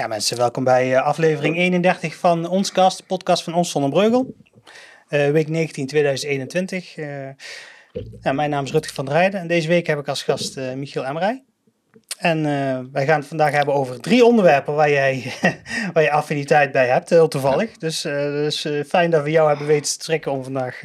[0.00, 4.34] Ja, mensen, welkom bij uh, aflevering 31 van ons cast, de podcast van ons Zonnebreugel.
[5.08, 6.96] Uh, week 19, 2021.
[6.96, 7.28] Uh,
[8.20, 10.56] ja, mijn naam is Rutger van der Rijden en deze week heb ik als gast
[10.56, 11.44] uh, Michiel Emmerij.
[12.18, 12.42] En
[12.92, 15.32] wij gaan het vandaag hebben over drie onderwerpen waar jij,
[15.92, 17.76] waar je affiniteit bij hebt, heel toevallig.
[17.76, 20.82] Dus, dus fijn dat we jou hebben weten te trekken om vandaag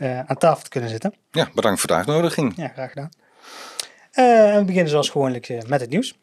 [0.00, 1.14] aan tafel te kunnen zitten.
[1.30, 2.52] Ja, bedankt voor de uitnodiging.
[2.56, 3.10] Ja, graag gedaan.
[4.58, 6.14] we beginnen zoals gewoonlijk met het nieuws.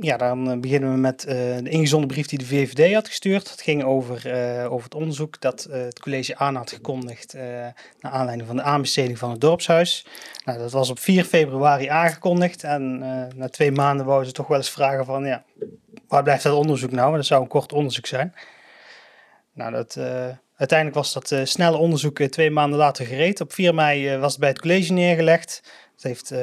[0.00, 3.50] Ja, dan eh, beginnen we met uh, de ingezonden brief die de VVD had gestuurd.
[3.50, 7.34] Het ging over, uh, over het onderzoek dat het college aan had gekondigd
[8.00, 10.06] naar aanleiding van de aanbesteding van het dorpshuis.
[10.44, 12.98] Nou, dat was op 4 februari aangekondigd en
[13.36, 15.44] na twee maanden wouden ze toch wel eens vragen van, ja,
[16.08, 17.16] waar blijft dat onderzoek nou?
[17.16, 18.34] Dat zou een kort onderzoek zijn.
[19.52, 19.96] Nou, dat,
[20.56, 23.40] uiteindelijk was dat snelle onderzoek twee maanden later gereed.
[23.40, 25.60] Op 4 mei was het bij het college neergelegd.
[25.94, 26.34] Dat heeft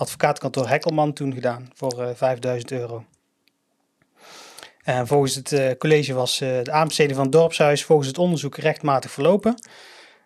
[0.00, 3.04] advocaatkantoor Hekkelman toen gedaan voor uh, eh, 5000 euro.
[4.82, 8.56] En volgens het uh, college was uh, de aanbesteding van het dorpshuis volgens het onderzoek
[8.56, 9.54] rechtmatig verlopen.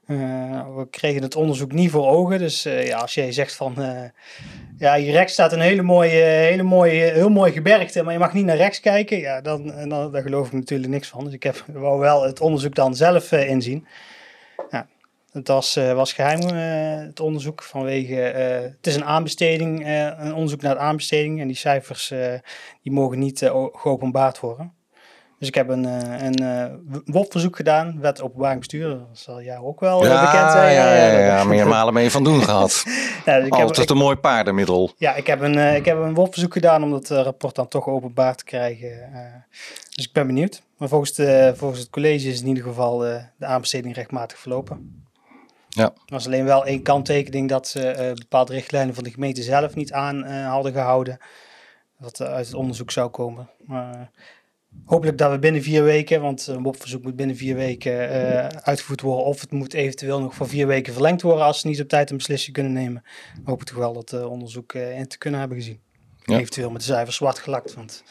[0.07, 2.39] we kregen het onderzoek niet voor ogen.
[2.39, 3.75] Dus ja, als jij zegt van
[4.79, 8.33] ja, hier rechts staat een hele mooie, hele mooie, heel mooi gebergte, maar je mag
[8.33, 9.19] niet naar rechts kijken.
[9.19, 11.25] Ja, dan, dan, daar geloof ik natuurlijk niks van.
[11.25, 13.87] Dus ik heb, wou wel het onderzoek dan zelf inzien.
[14.71, 14.87] Ja,
[15.35, 19.87] het was, uh, was geheim, uh, het onderzoek, vanwege, uh, het is een aanbesteding,
[20.19, 22.13] een onderzoek naar de aanbesteding en die cijfers
[22.83, 24.73] die mogen niet geopenbaard worden.
[25.39, 25.85] Dus ik heb een,
[26.25, 30.75] een WOP-verzoek gedaan, wet openbaar bestuur, dat zal jou ook wel ja, bekend zijn.
[30.75, 32.83] Ja, ja, ja, ja meermalen mee van doen gehad.
[33.27, 34.93] ja, dus ik Altijd heb, een mooi paardenmiddel.
[34.97, 38.35] Ja, ik heb een, ik heb een WOP-verzoek gedaan om dat rapport dan toch openbaar
[38.35, 39.11] te krijgen.
[39.95, 40.63] dus ik ben benieuwd.
[40.77, 45.04] Maar volgens, de, volgens het college is in ieder geval de aanbesteding rechtmatig verlopen.
[45.75, 45.85] Ja.
[45.85, 49.75] Er was alleen wel één kanttekening dat ze uh, bepaalde richtlijnen van de gemeente zelf
[49.75, 51.19] niet aan uh, hadden gehouden.
[51.97, 53.51] Wat uh, uit het onderzoek zou komen.
[53.65, 54.11] Maar
[54.85, 57.95] hopelijk dat we binnen vier weken, want een mopverzoek moet binnen vier weken
[58.65, 59.25] uitgevoerd worden.
[59.25, 62.11] Of het moet eventueel nog voor vier weken verlengd worden als ze niet op tijd
[62.11, 63.03] een beslissing kunnen nemen.
[63.35, 65.81] We hopen toch wel dat onderzoek in te kunnen hebben gezien.
[66.25, 66.39] Ja.
[66.39, 67.75] Eventueel met de cijfers zwart gelakt.
[67.75, 68.05] Want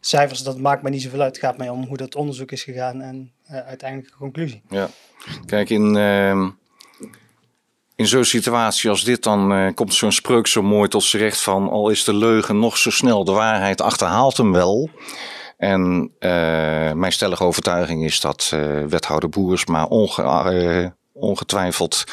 [0.00, 1.36] cijfers, dat maakt mij niet zoveel uit.
[1.36, 4.62] Het gaat mij om hoe dat onderzoek is gegaan en uiteindelijk de conclusie.
[4.68, 4.88] Ja,
[5.46, 6.48] kijk in ehm,
[8.00, 11.40] in zo'n situatie als dit, dan uh, komt zo'n spreuk zo mooi tot z'n recht
[11.40, 14.90] van al is de leugen nog zo snel, de waarheid achterhaalt hem wel.
[15.56, 16.30] En uh,
[16.92, 22.04] mijn stellige overtuiging is dat uh, wethouder Boersma onge, ongetwijfeld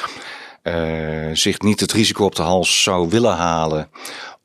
[1.33, 3.89] zich niet het risico op de hals zou willen halen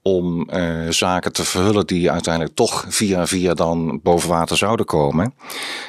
[0.02, 5.34] om uh, zaken te verhullen die uiteindelijk toch via via dan boven water zouden komen.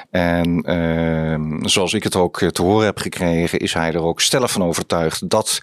[0.10, 4.52] En uh, zoals ik het ook te horen heb gekregen, is hij er ook stellig
[4.52, 5.62] van overtuigd dat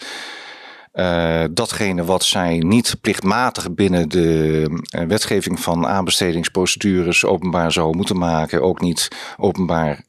[0.94, 8.18] uh, datgene wat zij niet plichtmatig binnen de uh, wetgeving van aanbestedingsprocedures openbaar zou moeten
[8.18, 10.04] maken, ook niet openbaar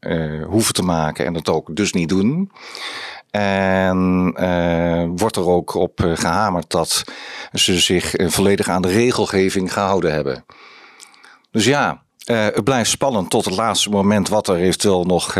[0.47, 2.51] hoeven te maken en dat ook dus niet doen.
[3.31, 7.03] En uh, wordt er ook op uh, gehamerd dat
[7.53, 10.45] ze zich uh, volledig aan de regelgeving gehouden hebben.
[11.51, 15.33] Dus ja, het blijft spannend tot het laatste moment wat er eventueel nog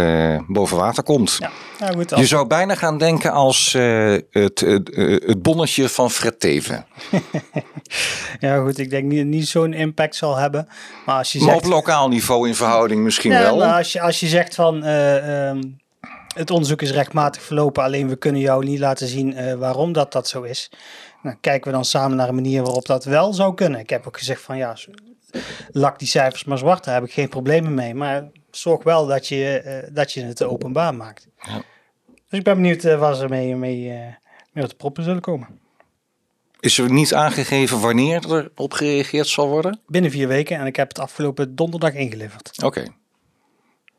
[0.48, 1.38] boven water komt.
[1.40, 3.74] Ja, nou goed, Je zou bijna gaan denken als
[4.30, 6.86] het, het bonnetje van Fred Teven.
[8.40, 10.68] ja goed, ik denk niet, niet zo'n impact zal hebben.
[11.06, 11.66] Maar, als je maar zegt...
[11.66, 13.58] op lokaal niveau in verhouding misschien ja, wel.
[13.58, 14.86] Maar als, je, als je zegt van...
[14.86, 15.81] Um
[16.34, 20.12] het onderzoek is rechtmatig verlopen, alleen we kunnen jou niet laten zien uh, waarom dat,
[20.12, 20.72] dat zo is.
[21.22, 23.80] Nou, kijken we dan samen naar een manier waarop dat wel zou kunnen.
[23.80, 24.78] Ik heb ook gezegd van ja,
[25.72, 27.94] lak die cijfers maar zwart, daar heb ik geen problemen mee.
[27.94, 31.28] Maar zorg wel dat je, uh, dat je het openbaar maakt.
[31.42, 31.62] Ja.
[32.06, 33.90] Dus ik ben benieuwd uh, waar ze mee, mee,
[34.52, 35.60] mee op de proppen zullen komen.
[36.60, 39.80] Is er niet aangegeven wanneer er op gereageerd zal worden?
[39.88, 42.64] Binnen vier weken en ik heb het afgelopen donderdag ingeleverd.
[42.64, 42.86] Oké.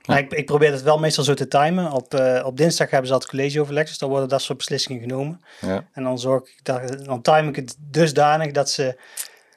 [0.03, 1.93] Ik, ik, probeer het wel meestal zo te timen.
[1.93, 5.41] Op, uh, op dinsdag hebben ze altijd collegeoverleg, dus dan worden dat soort beslissingen genomen.
[5.61, 5.85] Ja.
[5.93, 9.01] En dan zorg ik dat, dan time ik het dusdanig dat ze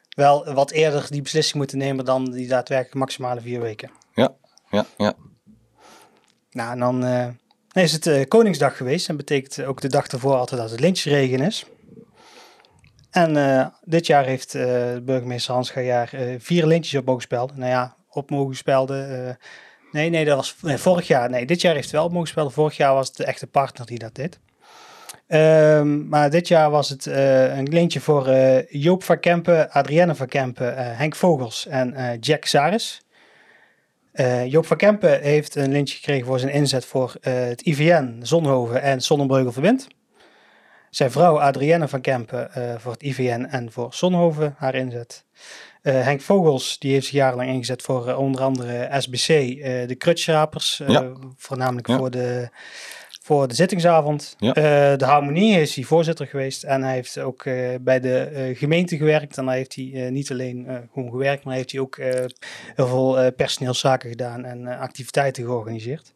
[0.09, 3.91] wel wat eerder die beslissing moeten nemen dan die daadwerkelijk maximale vier weken.
[4.13, 4.33] Ja,
[4.69, 5.13] ja, ja.
[6.51, 7.27] Nou, en dan uh,
[7.73, 9.09] is het uh, Koningsdag geweest.
[9.09, 11.65] En betekent ook de dag ervoor altijd dat het lynchregen is.
[13.09, 14.53] En dit jaar heeft
[15.03, 17.59] burgemeester Hans Gajaar vier lintjes op mogen spelden.
[17.59, 19.37] Nou ja, op mogen spelden
[19.95, 21.29] Nee, nee, dat was nee, vorig jaar.
[21.29, 22.51] Nee, dit jaar heeft wel mogen spelen.
[22.51, 24.39] Vorig jaar was het de echte partner die dat deed.
[25.27, 30.15] Um, maar dit jaar was het uh, een lintje voor uh, Joop van Kempen, Adrienne
[30.15, 33.01] van Kempen, uh, Henk Vogels en Jack Saris.
[34.45, 39.01] Joop van Kempen heeft een lintje gekregen voor zijn inzet voor het IVN, Zonhoven en
[39.01, 39.87] Zonnebreugel Verbind.
[40.89, 45.25] Zijn vrouw Adrienne van Kempen voor het IVN en voor Zonhoven, haar inzet.
[45.91, 49.27] Henk Vogels, die heeft zich jarenlang ingezet voor onder andere SBC,
[49.87, 50.81] de Krutschrapers.
[50.87, 51.11] Ja.
[51.37, 51.97] Voornamelijk Ja.
[51.97, 52.49] voor de
[53.21, 54.35] voor de zittingsavond.
[54.39, 54.53] Ja.
[54.53, 58.57] Eh, de Harmonie is hij voorzitter geweest en hij heeft ook eh, bij de eh,
[58.57, 59.37] gemeente gewerkt.
[59.37, 62.25] En heeft hij eh, niet alleen eh, gewoon gewerkt, maar heeft hij ook eh,
[62.75, 66.13] heel veel eh, personeelszaken gedaan en eh, activiteiten georganiseerd.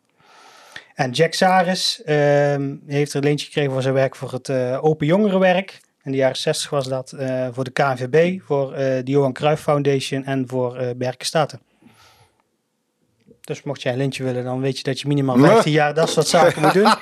[0.96, 4.78] En Jack Saris ehm, heeft er een leentje gekregen voor zijn werk voor het eh,
[4.84, 5.80] Open Jongerenwerk.
[6.04, 9.62] In de jaren 60 was dat eh, voor de KNVB, voor eh, de Johan Cruijff
[9.64, 11.60] Foundation en voor Berken Staten.
[13.42, 16.10] Dus mocht jij een lintje willen, dan weet je dat je minimaal 15 jaar dat
[16.10, 16.94] soort zaken moet doen.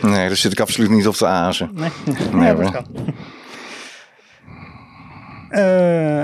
[0.00, 1.70] Nee, daar zit ik absoluut niet op te azen.
[1.74, 1.90] Nee,
[2.32, 2.84] Nee, dat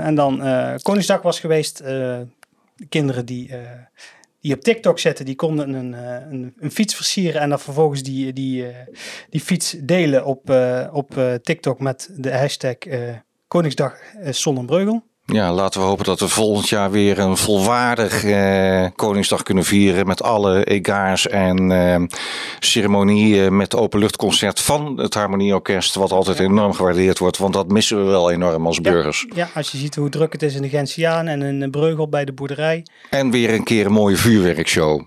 [0.03, 0.41] en dan
[0.81, 1.77] Koningsdag was geweest.
[1.77, 2.27] de
[2.89, 3.51] kinderen die,
[4.41, 8.03] die op TikTok zetten, die konden een, eh, een, een fiets versieren en dan vervolgens
[8.03, 8.95] die, die, eh,
[9.29, 12.75] die fiets delen op, eh, op TikTok met de hashtag
[13.47, 13.97] Koningsdag
[14.29, 15.03] Sonnenbreugel.
[15.31, 20.07] Ja, laten we hopen dat we volgend jaar weer een volwaardig eh, Koningsdag kunnen vieren.
[20.07, 22.17] Met alle egaars en eh,
[22.59, 25.95] ceremonieën met openluchtconcert van het Harmonieorkest.
[25.95, 29.27] Wat altijd enorm gewaardeerd wordt, want dat missen we wel enorm als burgers.
[29.35, 32.25] Ja, als je ziet hoe druk het is in de Gentiaan en in Breugel bij
[32.25, 32.85] de boerderij.
[33.09, 35.01] En weer een keer een mooie vuurwerkshow.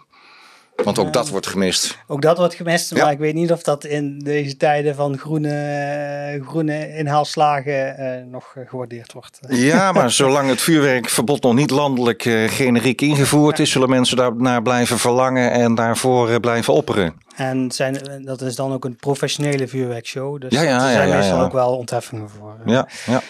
[0.85, 1.99] Want ook dat wordt gemist.
[2.06, 3.03] Ook dat wordt gemist, Ja.
[3.05, 8.56] maar ik weet niet of dat in deze tijden van groene, groene inhaalslagen eh, nog
[8.67, 9.38] gewaardeerd wordt.
[9.49, 14.62] Ja, maar zolang het vuurwerkverbod nog niet landelijk eh, generiek ingevoerd is, zullen mensen daarnaar
[14.62, 17.15] blijven verlangen en daarvoor eh, blijven opperen.
[17.37, 21.41] En zijn, dat is dan ook een professionele vuurwerkshow, dus Ja, ja, er zijn meestal
[21.41, 22.55] ook wel ontheffingen voor.
[22.65, 23.23] Ja, ja.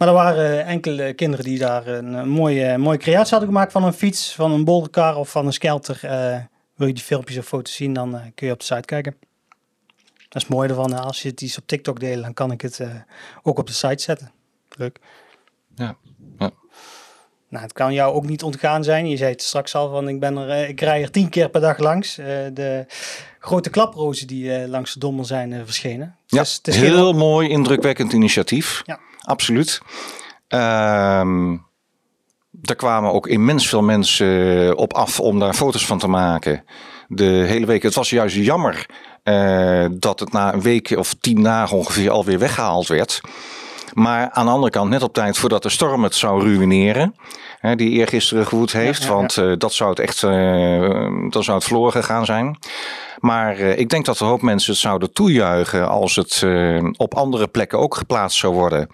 [0.00, 3.84] Maar er waren enkele kinderen die daar een, eh, mooie, mooie creatie hadden gemaakt van
[3.84, 5.98] een fiets, van een bolderkar of van een skelter.
[6.02, 6.36] Eh,
[6.74, 9.16] wil je die filmpjes of foto's zien, dan eh, kun je op de site kijken.
[10.28, 12.50] Dat is het mooie ervan, eh, als je het iets op TikTok deelt, dan kan
[12.52, 12.88] ik het eh,
[13.42, 14.30] ook op de site zetten.
[14.76, 14.98] Leuk.
[15.74, 15.96] Ja,
[16.38, 16.50] ja.
[17.48, 19.08] Nou, het kan jou ook niet ontgaan zijn.
[19.08, 21.48] Je zei het straks al, van ik, ben er, eh, ik rij er tien keer
[21.50, 22.18] per dag langs.
[22.18, 22.86] Eh, de
[23.38, 26.16] grote klaprozen die eh, langs de Dommel zijn eh, verschenen.
[26.26, 28.82] Ja, het is geen- heel mooi, indrukwekkend initiatief.
[28.84, 28.98] Ja.
[29.24, 29.80] Absoluut.
[30.48, 31.56] Ehm
[32.62, 36.64] daar kwamen ook immens veel mensen eh, op af om daar foto's van te maken.
[37.08, 37.82] De hele week.
[37.82, 38.86] Het was juist jammer
[39.22, 43.20] eh, dat het na een week of tien dagen ongeveer alweer weggehaald werd.
[43.94, 47.14] Maar aan de andere kant, net op tijd voordat de storm het zou ruïneren.
[47.58, 49.02] Hè, die eergisteren gewoed heeft.
[49.02, 49.18] Ja, ja, ja.
[49.18, 52.58] Want eh, dat zou het echt dan zou het verloren gegaan zijn.
[53.20, 57.14] Maar eh, ik denk dat een hoop mensen het zouden toejuichen als het eh, op
[57.14, 58.88] andere plekken ook geplaatst zou worden.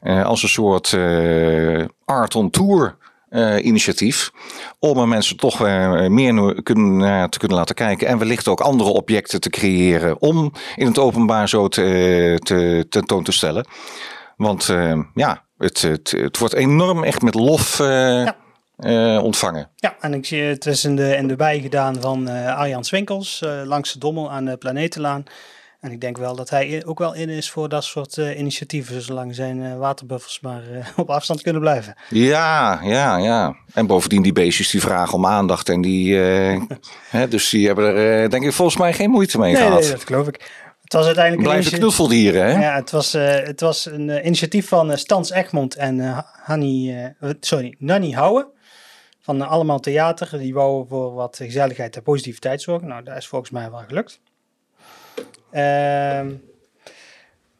[0.00, 0.96] Eh, als een soort
[2.04, 2.96] art on tour
[3.62, 4.30] initiatief.
[4.78, 8.06] Om er mensen toch eh, meer kunnen, te kunnen laten kijken.
[8.06, 10.20] En wellicht ook andere objecten te creëren.
[10.20, 13.66] Om in het openbaar zo te, te, tentoon te stellen.
[14.36, 14.74] Want
[15.14, 15.80] ja, het,
[16.10, 17.80] het, wordt enorm echt met lof
[18.76, 19.68] eh, ontvangen.
[19.76, 22.84] Ja, en ik zie het is in de, in de bij gedaan van eh Arjan
[22.84, 25.24] Swinkels eh, langs de Dommel aan de Planetenlaan.
[25.80, 29.34] En ik denk wel dat hij ook wel in is voor dat soort initiatieven, zolang
[29.34, 30.62] zijn waterbuffers maar
[30.96, 31.94] op afstand kunnen blijven.
[32.08, 33.56] Ja, ja, ja.
[33.74, 35.68] En bovendien die beestjes die vragen om aandacht.
[35.68, 36.16] En die,
[37.10, 39.80] hè, dus die hebben er denk ik volgens mij geen moeite mee Nee, gehad.
[39.80, 40.63] nee, dat geloof ik.
[40.84, 42.60] Het was uiteindelijk een Blijven initi- knuffeldieren, hè?
[42.60, 47.14] Ja, het was, eh, het was een eh, initiatief van eh, Stans Egmond en Hanny,
[47.40, 48.46] sorry, Nanny Houwen.
[49.20, 50.38] Van Allemaal Theater.
[50.38, 52.88] Die wouden voor wat gezelligheid en positiviteit zorgen.
[52.88, 54.20] Nou, dat is volgens mij wel gelukt.
[55.50, 56.30] Ehm,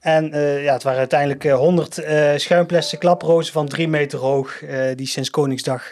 [0.00, 0.30] en
[0.62, 4.62] ja, het waren uiteindelijk eh, 100 eh schuimplastic klaprozen van drie meter hoog.
[4.94, 5.90] die sinds Koningsdag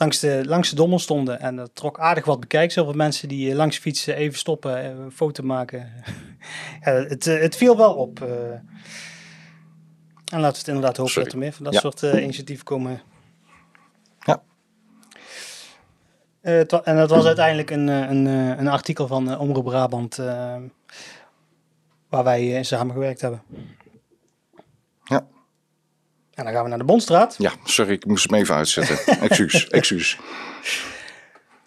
[0.00, 1.40] langs, de, langs de dommel stonden.
[1.40, 2.74] En dat trok aardig wat bekijks.
[2.74, 5.92] Zoveel mensen die eh, langs fietsen, even stoppen, een foto maken.
[6.84, 8.22] ja, het, eh, het viel wel op.
[8.22, 8.28] eh.
[10.32, 11.24] en laten we het inderdaad hopen Sorry.
[11.24, 11.80] dat er meer van dat Ja.
[11.80, 13.00] soort eh, initiatieven komen.
[14.20, 14.42] Ja.
[16.84, 18.26] En dat was uiteindelijk een, een,
[18.58, 20.16] een artikel van Omroep Brabant
[22.08, 23.42] waar wij eh, samengewerkt hebben.
[26.40, 27.34] En dan gaan we naar de Bondstraat.
[27.38, 28.98] Ja, sorry, ik moest hem even uitzetten.
[29.28, 30.18] Excuus, excuus.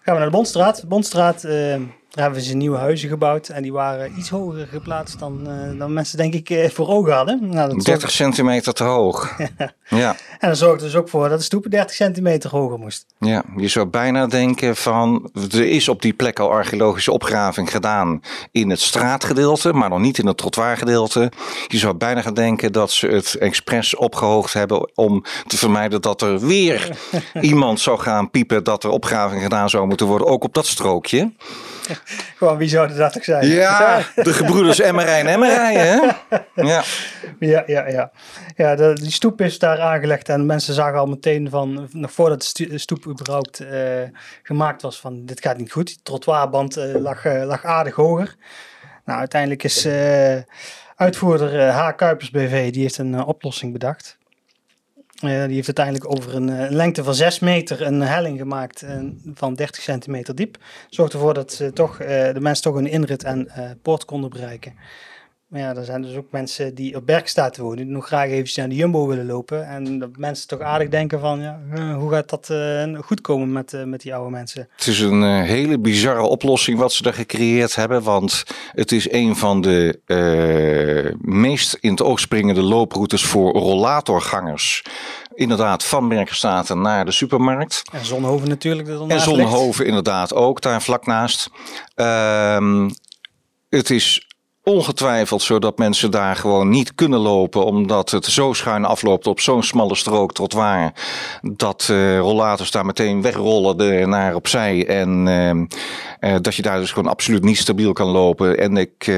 [0.00, 0.88] Gaan we naar de Bondstraat.
[0.88, 1.80] Bondstraat, eh,
[2.14, 3.48] daar hebben ze nieuwe huizen gebouwd.
[3.48, 7.12] En die waren iets hoger geplaatst dan, eh, dan mensen denk ik eh, voor ogen
[7.12, 7.48] hadden.
[7.48, 9.36] Nou, dat 30 centimeter te hoog.
[9.88, 13.06] Ja, En dat zorgde dus ook voor dat de stoep 30 centimeter hoger moest.
[13.18, 15.30] ja, je zou bijna denken van...
[15.52, 18.20] Er is op die plek al archeologische opgraving gedaan
[18.52, 19.72] in het straatgedeelte...
[19.72, 21.32] maar nog niet in het trottoirgedeelte.
[21.66, 24.90] Je zou bijna gaan denken dat ze het expres opgehoogd hebben...
[24.94, 26.98] om te vermijden dat er weer
[27.40, 28.64] iemand zou gaan piepen...
[28.64, 31.32] dat er opgraving gedaan zou moeten worden, ook op dat strookje.
[32.38, 33.46] Gewoon, wie zouden dat toch zijn?
[33.46, 36.12] Ja, de gebroeders Emmerij en Emmerij, hè?
[36.54, 36.82] Ja.
[37.38, 38.10] Ja, ja, ja.
[38.56, 42.50] ja de, die stoep is daar aangelegd en mensen zagen al meteen van, nog voordat
[42.52, 43.70] de stoep überhaupt uh,
[44.42, 45.86] gemaakt was, van dit gaat niet goed.
[45.86, 48.34] Die trottoirband uh, lag, uh, lag aardig hoger.
[49.04, 49.88] Nou, uiteindelijk is
[50.96, 51.90] uitvoerder H.
[51.96, 54.18] Kuipers BV, die heeft een oplossing bedacht.
[55.20, 58.84] Die heeft uiteindelijk over een lengte van 6 meter een helling gemaakt
[59.34, 60.56] van 30 centimeter diep.
[60.88, 63.48] Zorgt ervoor dat toch, de mensen toch een inrit en
[63.82, 64.74] poort konden bereiken.
[65.48, 68.52] Maar ja, er zijn dus ook mensen die op Bergstaat wonen, die nog graag even
[68.56, 69.68] naar de Jumbo willen lopen.
[69.68, 73.52] En dat mensen toch aardig denken van, ja, eh, hoe gaat dat uh, goed komen
[73.52, 74.68] met, uh, met die oude mensen?
[74.76, 78.02] Het is een uh, hele bizarre oplossing wat ze daar gecreëerd hebben.
[78.02, 80.00] Want het is een van de
[81.20, 84.84] meest in het oog springende looproutes voor rollatorgangers
[85.34, 87.82] inderdaad van Bergstaten naar de supermarkt.
[87.92, 88.88] En Zonhoven natuurlijk.
[89.08, 91.50] En Zonhoven inderdaad ook, daar vlak naast.
[91.96, 92.86] Uh,
[93.68, 94.33] het is
[94.64, 99.62] ongetwijfeld zodat mensen daar gewoon niet kunnen lopen, omdat het zo schuin afloopt op zo'n
[99.62, 100.92] smalle strook trottoir,
[101.42, 106.92] dat uh, rollators daar meteen wegrollen naar opzij en uh, uh, dat je daar dus
[106.92, 108.58] gewoon absoluut niet stabiel kan lopen.
[108.58, 109.12] En ik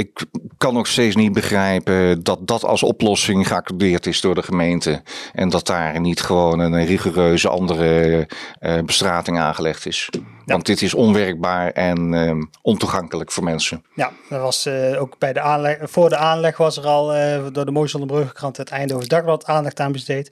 [0.00, 0.24] ik
[0.58, 5.02] kan nog steeds niet begrijpen dat dat als oplossing geaccordeerd is door de gemeente.
[5.32, 8.28] En dat daar niet gewoon een rigoureuze andere
[8.60, 10.08] uh, bestrating aangelegd is.
[10.44, 13.84] Want dit is onwerkbaar en uh, ontoegankelijk voor mensen.
[13.94, 15.78] Ja, dat was uh, ook bij de aanleg.
[15.82, 17.06] Voor de aanleg was er al
[17.52, 20.30] door de Mooie Bruggenkrant het Eindhoven Dagblad aandacht aan besteed.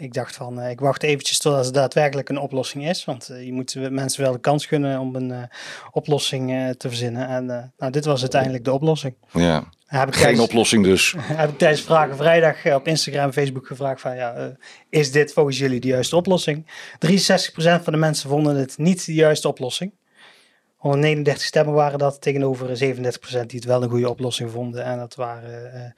[0.00, 3.04] Ik dacht van, ik wacht eventjes totdat er daadwerkelijk een oplossing is.
[3.04, 5.48] Want je moet mensen wel de kans gunnen om een
[5.90, 7.28] oplossing te verzinnen.
[7.28, 9.14] En nou, dit was uiteindelijk de oplossing.
[9.32, 11.14] Ja, heb ik geen oplossing dus.
[11.42, 14.56] Heb ik tijdens Vragen Vrijdag op Instagram en Facebook gevraagd van, ja,
[14.88, 16.66] is dit volgens jullie de juiste oplossing?
[16.66, 16.68] 63%
[17.56, 19.92] van de mensen vonden het niet de juiste oplossing.
[20.76, 22.70] 139 stemmen waren dat tegenover 37%
[23.46, 24.84] die het wel een goede oplossing vonden.
[24.84, 25.94] En dat waren,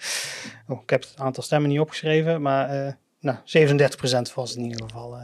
[0.69, 4.83] oh, ik heb het aantal stemmen niet opgeschreven, maar nou, 37% was het in ieder
[4.87, 5.15] geval.
[5.15, 5.21] Uh,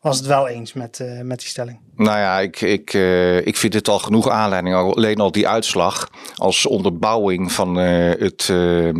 [0.00, 1.80] was het wel eens met, uh, met die stelling.
[1.94, 4.74] Nou ja, ik, ik, uh, ik vind dit al genoeg aanleiding.
[4.74, 8.52] Alleen al die uitslag als onderbouwing van het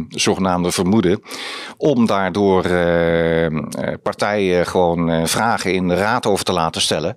[0.09, 1.23] zogenaamde vermoeden.
[1.77, 2.63] Om daardoor
[4.03, 7.17] partijen gewoon vragen in de raad over te laten stellen.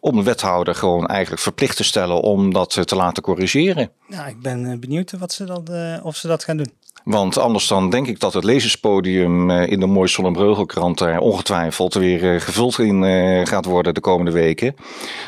[0.00, 3.90] Om de wethouder gewoon eigenlijk verplicht te stellen om dat te laten corrigeren.
[4.08, 5.70] Ja, ik ben benieuwd wat ze dat,
[6.02, 6.72] of ze dat gaan doen.
[7.08, 11.94] Want anders dan denk ik dat het lezerspodium eh, in de Mooie Zonnebreugelkrant er ongetwijfeld
[11.94, 14.74] weer eh, gevuld in eh, gaat worden de komende weken.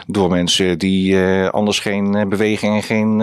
[0.06, 1.18] Door mensen die
[1.49, 3.20] anders geen beweging en geen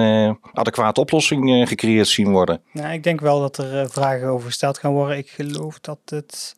[0.53, 2.61] adequate oplossing gecreëerd zien worden.
[2.71, 5.17] Nou, ik denk wel dat er vragen over gesteld gaan worden.
[5.17, 6.55] Ik geloof dat het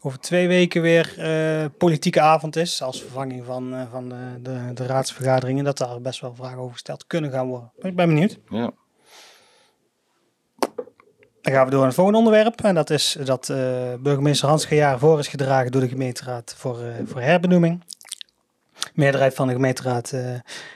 [0.00, 1.14] over twee weken weer
[1.78, 2.82] politieke avond is.
[2.82, 5.64] Als vervanging van, van de, de, de raadsvergaderingen.
[5.64, 7.70] Dat daar best wel vragen over gesteld kunnen gaan worden.
[7.78, 8.38] ik ben benieuwd.
[8.48, 8.70] Ja.
[11.40, 12.60] Dan gaan we door naar het volgende onderwerp.
[12.60, 13.58] En dat is dat uh,
[14.00, 17.84] burgemeester Hans Gejaar voor is gedragen door de gemeenteraad voor, uh, voor herbenoeming.
[18.74, 20.20] De meerderheid van de gemeenteraad uh,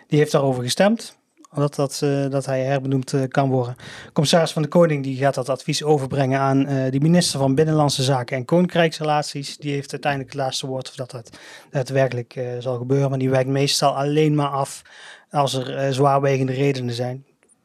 [0.06, 1.16] die heeft daarover gestemd.
[1.54, 1.98] Dat, dat,
[2.30, 3.76] dat hij herbenoemd kan worden.
[4.12, 8.36] Commissaris van de Koning die gaat dat advies overbrengen aan de minister van Binnenlandse Zaken
[8.36, 9.56] en Koninkrijksrelaties.
[9.56, 11.38] Die heeft uiteindelijk het laatste woord of dat dat
[11.70, 13.10] daadwerkelijk zal gebeuren.
[13.10, 14.82] Maar die wijkt meestal alleen maar af
[15.30, 17.24] als er zwaarwegende redenen zijn.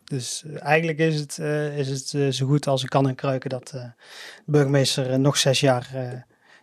[0.09, 3.15] Dus eh, eigenlijk is het, uh, is het uh, zo goed als ik kan en
[3.15, 3.91] kruiken dat de
[4.45, 5.89] burgemeester nog zes jaar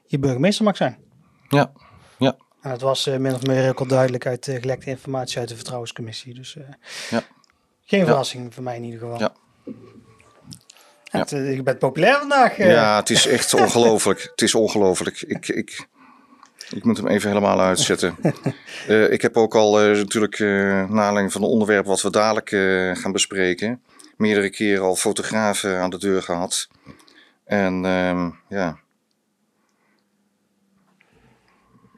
[0.07, 0.97] je burgemeester mag zijn.
[1.49, 1.73] Ja,
[2.19, 2.37] ja.
[2.63, 6.35] En dat was min of meer heel duidelijk uit gelekte informatie uit de vertrouwenscommissie.
[6.35, 6.57] Dus
[7.11, 7.23] ja.
[7.85, 8.51] geen verrassing ja.
[8.51, 9.19] voor mij in ieder geval.
[9.19, 9.33] Ja.
[11.05, 11.19] ja.
[11.19, 12.57] Het, ik ben populair vandaag.
[12.57, 14.23] Ja, het is echt ongelooflijk.
[14.23, 15.23] het is ongelooflijk.
[15.23, 15.87] Ik, ik,
[16.71, 18.17] ik moet hem even helemaal uitzetten.
[18.89, 22.49] uh, ik heb ook al uh, natuurlijk uh, aanleiding van het onderwerp wat we dadelijk
[22.99, 23.83] gaan bespreken,
[24.17, 26.69] meerdere keren al fotografen aan de deur gehad.
[27.45, 28.79] En ehm, ja.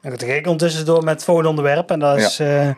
[0.02, 1.90] Ik ondertussen door met het volgende onderwerp.
[1.90, 2.76] En dat is ja.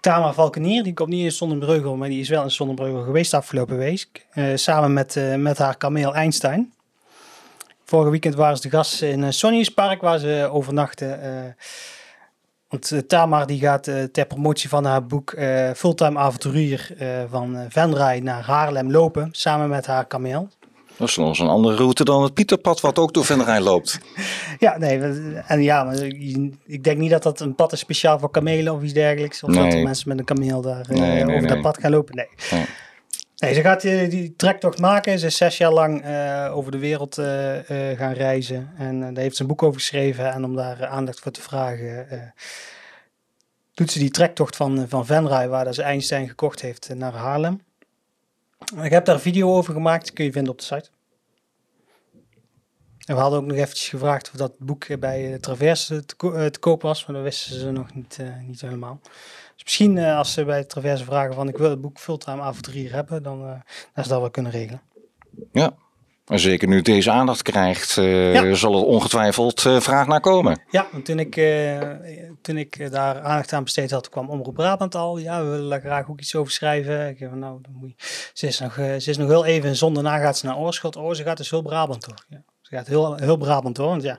[0.00, 0.82] Tamar Valkenier.
[0.82, 4.26] Die komt niet in Sonnenbreugel, maar die is wel in Sonnenbreugel geweest afgelopen week.
[4.54, 6.72] samen met, met haar kameel Einstein.
[7.92, 11.20] Vorige weekend waren ze de gast in uh, Sonny's Park, waar ze overnachten.
[11.24, 11.52] Uh,
[12.68, 13.82] want uh, Tamar die gaat
[14.12, 15.36] ter promotie van haar boek
[15.76, 16.96] Fulltime Avonturier
[17.30, 20.48] van Venray naar Haarlem lopen, samen met haar kameel.
[20.96, 23.98] Dat is nog eens een andere route dan het Pieterpad, wat ook door Venray loopt.
[24.58, 25.00] ja, nee,
[25.46, 25.96] en ja, maar
[26.66, 29.42] ik denk niet dat dat een pad is speciaal voor kamelen of iets dergelijks.
[29.42, 29.64] Of nee.
[29.64, 32.16] dat er mensen met een kameel daar nee, nee, over dat pad gaan lopen.
[32.16, 32.64] Nee.
[33.42, 35.18] Nee, ze gaat die, die trektocht maken.
[35.18, 37.26] Ze is zes jaar lang uh, over de wereld uh,
[37.96, 38.70] gaan reizen.
[38.78, 40.32] En daar heeft ze een boek over geschreven.
[40.32, 42.34] En om daar aandacht voor te vragen,
[43.74, 47.60] doet ze die trektocht van, van Venray, waar ze Einstein gekocht heeft, naar Haarlem.
[48.82, 50.88] Ik heb daar een video over gemaakt, kun je vinden op de site.
[53.04, 56.58] En we hadden ook nog eventjes gevraagd of dat boek bij Traverse te, ko te,
[56.58, 59.00] koop was, maar dat wisten ze nog niet, uh, niet helemaal.
[59.54, 62.92] Dus misschien uh, als ze bij Traverse vragen van ik wil het boek Fulltime Avonturier
[62.92, 63.38] hebben, dan,
[63.94, 64.80] dan ze dat wel kunnen regelen.
[65.52, 65.74] Ja,
[66.26, 68.54] en zeker nu deze aandacht krijgt, uh, ja.
[68.54, 70.60] zal er ongetwijfeld uh, vraag naar komen.
[70.70, 71.80] Ja, want toen ik, uh,
[72.42, 75.18] toen ik daar aandacht aan besteed had, kwam Omroep Brabant al.
[75.18, 77.08] Ja, we willen daar graag ook iets over schrijven.
[77.08, 79.76] Ik van, nou, dan moet je, ze, is nog, ze is nog heel even en
[79.76, 80.96] zonder na gaat ze naar Oorschot.
[80.96, 82.24] Oh, ze gaat dus heel Brabant door.
[82.28, 82.42] Ja,
[82.72, 84.18] ze gaat heel, heel Brabant door, want ja,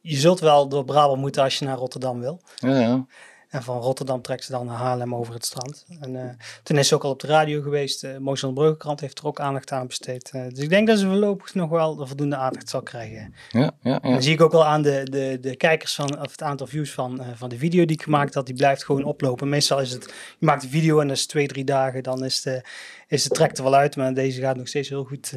[0.00, 2.40] je zult wel door Brabant moeten als je naar Rotterdam wil.
[2.56, 3.06] Ja, ja.
[3.54, 5.84] En van Rotterdam trekt ze dan naar Haarlem over het strand.
[6.00, 6.22] En uh,
[6.62, 8.04] toen is ze ook al op de radio geweest.
[8.04, 10.30] Uh, Moos van de Bruggenkrant heeft er ook aandacht aan besteed.
[10.34, 13.34] Uh, dus ik denk dat ze voorlopig nog wel de voldoende aandacht zal krijgen.
[13.50, 14.00] Ja, ja, ja.
[14.00, 16.66] En dan zie ik ook al aan de, de, de kijkers van, of het aantal
[16.66, 18.46] views van, van de video die ik gemaakt had.
[18.46, 19.48] Die blijft gewoon oplopen.
[19.48, 20.04] Meestal is het,
[20.38, 22.02] je maakt een video en dat is twee, drie dagen.
[22.02, 22.62] Dan is de,
[23.08, 23.96] is de trek er wel uit.
[23.96, 25.34] Maar deze gaat nog steeds heel goed.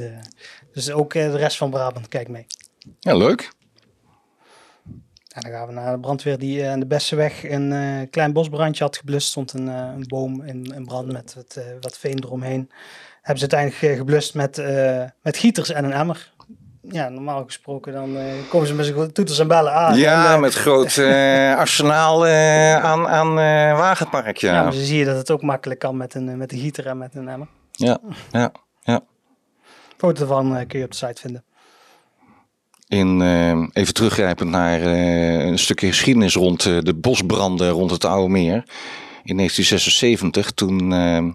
[0.72, 2.46] dus ook de rest van Brabant, kijk mee.
[3.00, 3.56] Ja, leuk.
[5.38, 8.84] En dan gaan we naar de brandweer die aan de Besseweg een uh, klein bosbrandje
[8.84, 9.28] had geblust.
[9.28, 12.72] stond een, uh, een boom in, in, brand met wat, uh, wat veen eromheen.
[13.22, 14.62] Hebben ze uiteindelijk geblust met,
[15.22, 16.32] met gieters en een emmer.
[16.82, 18.18] Ja, normaal gesproken dan
[18.50, 19.98] komen ze met zijn toeters en bellen aan.
[19.98, 20.98] Ja, en, met groot
[21.58, 23.36] arsenaal aan, aan
[23.76, 24.54] wagenpark, ja.
[24.54, 27.16] ja zie je dat het ook makkelijk kan met een, met een gieter en met
[27.16, 27.48] een emmer.
[27.72, 28.00] Ja,
[28.32, 28.52] ja,
[28.82, 29.02] ja.
[29.98, 31.44] Foto ervan kun je op de site vinden.
[32.88, 38.06] In, uh, even teruggrijpend naar uh, een stukje geschiedenis rond uh, de bosbranden rond het
[38.06, 38.64] Oude Meer.
[39.24, 41.34] In 1976, toen uh,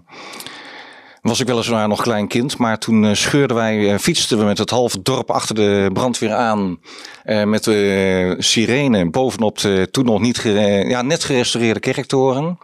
[1.21, 5.01] was ik weliswaar nog klein kind, maar toen scheurden wij, fietsten we met het halve
[5.01, 6.79] dorp achter de brandweer aan.
[7.23, 10.41] met de sirene bovenop de toen nog niet
[10.87, 12.57] ja, net gerestaureerde kerktoren.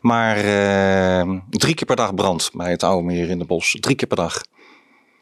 [0.00, 0.36] Maar
[1.50, 3.76] drie keer per dag brand bij het Oude Meer in de bos.
[3.80, 4.40] Drie keer per dag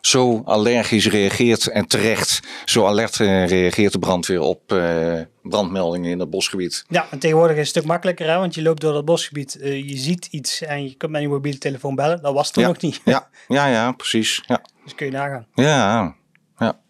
[0.07, 6.19] zo allergisch reageert en terecht zo alert uh, reageert de brandweer op uh, brandmeldingen in
[6.19, 6.85] het bosgebied.
[6.89, 8.39] Ja, en tegenwoordig is het een stuk makkelijker, hè?
[8.39, 11.29] want je loopt door dat bosgebied, uh, je ziet iets en je kunt met je
[11.29, 12.23] mobiele telefoon bellen.
[12.23, 12.69] Dat was toen ja.
[12.69, 13.01] nog niet.
[13.05, 14.43] ja, ja, ja, precies.
[14.47, 14.61] Ja.
[14.85, 15.47] Dus kun je nagaan.
[15.55, 16.15] Ja,
[16.59, 16.81] ja.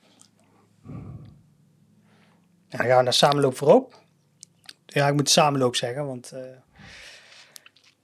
[2.69, 3.95] En dan gaan we naar Samenloop voorop.
[4.87, 6.33] Ja, ik moet Samenloop zeggen, want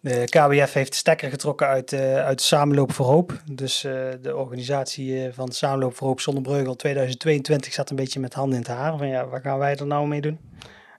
[0.01, 3.43] de KWF heeft de stekker getrokken uit, uh, uit de Samenloop voor Hoop.
[3.53, 8.35] Dus uh, de organisatie uh, van Samenloop voor Hoop Zonnebreugel 2022 zat een beetje met
[8.35, 8.99] handen in het haar.
[8.99, 10.39] Van ja, waar gaan wij er nou mee doen?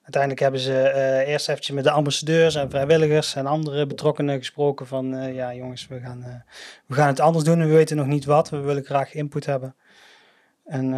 [0.01, 5.33] Uiteindelijk hebben ze eerst eventjes met de ambassadeurs en vrijwilligers en andere betrokkenen gesproken van
[5.33, 6.43] ja jongens, we gaan,
[6.85, 8.49] we gaan het anders doen en we weten nog niet wat.
[8.49, 9.75] We willen graag input hebben.
[10.65, 10.93] En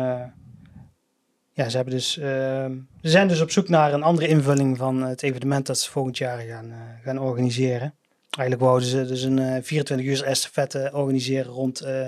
[1.53, 5.23] ja, ze, hebben dus, ze zijn dus op zoek naar een andere invulling van het
[5.23, 7.93] evenement dat ze volgend jaar gaan, gaan organiseren.
[8.37, 12.07] Eigenlijk wouden ze dus een uh, 24 uur estafette organiseren rond, uh,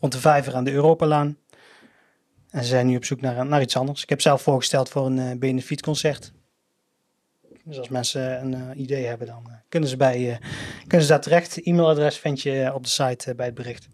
[0.00, 1.36] rond de vijver aan de Europalaan.
[2.50, 4.02] En ze zijn nu op zoek naar, naar iets anders.
[4.02, 6.32] Ik heb zelf voorgesteld voor een benefietconcert.
[7.64, 10.38] Dus als mensen een idee hebben, dan kunnen, ze bij,
[10.86, 11.62] kunnen ze daar terecht.
[11.62, 13.88] E-mailadres vind je op de site bij het bericht.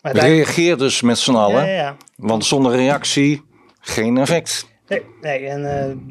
[0.00, 1.66] Maar Reageer dus met z'n allen.
[1.66, 1.96] Ja, ja.
[2.16, 3.42] Want zonder reactie
[3.84, 4.66] geen effect.
[4.88, 5.60] Nee, nee en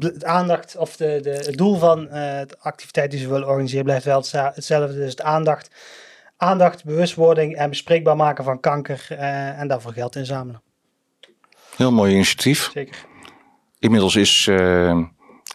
[0.00, 3.48] uh, het aandacht of de, de, het doel van uh, de activiteit die ze willen
[3.48, 4.94] organiseren blijft wel hetzelfde.
[4.94, 5.70] Dus het aandacht,
[6.36, 10.62] aandacht, bewustwording en bespreekbaar maken van kanker uh, en daarvoor geld inzamelen.
[11.76, 12.70] Heel mooi initiatief.
[12.72, 12.96] Zeker.
[13.78, 14.50] Inmiddels is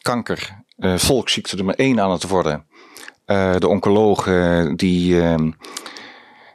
[0.01, 2.65] kanker volksziekte nummer één aan het worden.
[3.25, 5.21] de oncologen die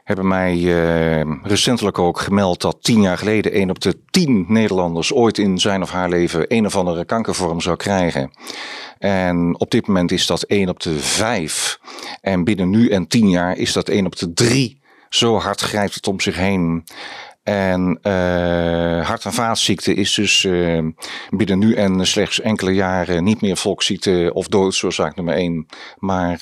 [0.05, 5.13] hebben mij uh, recentelijk ook gemeld dat tien jaar geleden een op de tien Nederlanders
[5.13, 8.31] ooit in zijn of haar leven een of andere kankervorm zou krijgen.
[8.97, 11.79] En op dit moment is dat één op de vijf.
[12.21, 14.79] En binnen nu en tien jaar is dat één op de drie.
[15.09, 16.83] Zo hard grijpt het om zich heen.
[17.43, 20.79] En uh, hart- en vaatziekte is dus uh,
[21.29, 25.65] binnen nu en slechts enkele jaren niet meer volksziekte of doodsoorzaak nummer één.
[25.97, 26.39] Maar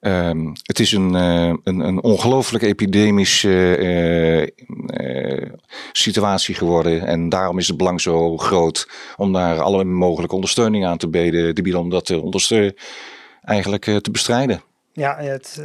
[0.00, 5.50] Um, het is een, uh, een, een ongelooflijk epidemische uh, uh,
[5.92, 7.06] situatie geworden.
[7.06, 11.54] En daarom is het belang zo groot om daar alle mogelijke ondersteuning aan te bieden,
[11.54, 12.74] te bieden om dat te ondersteunen,
[13.42, 14.62] eigenlijk te bestrijden.
[14.92, 15.62] Ja, het,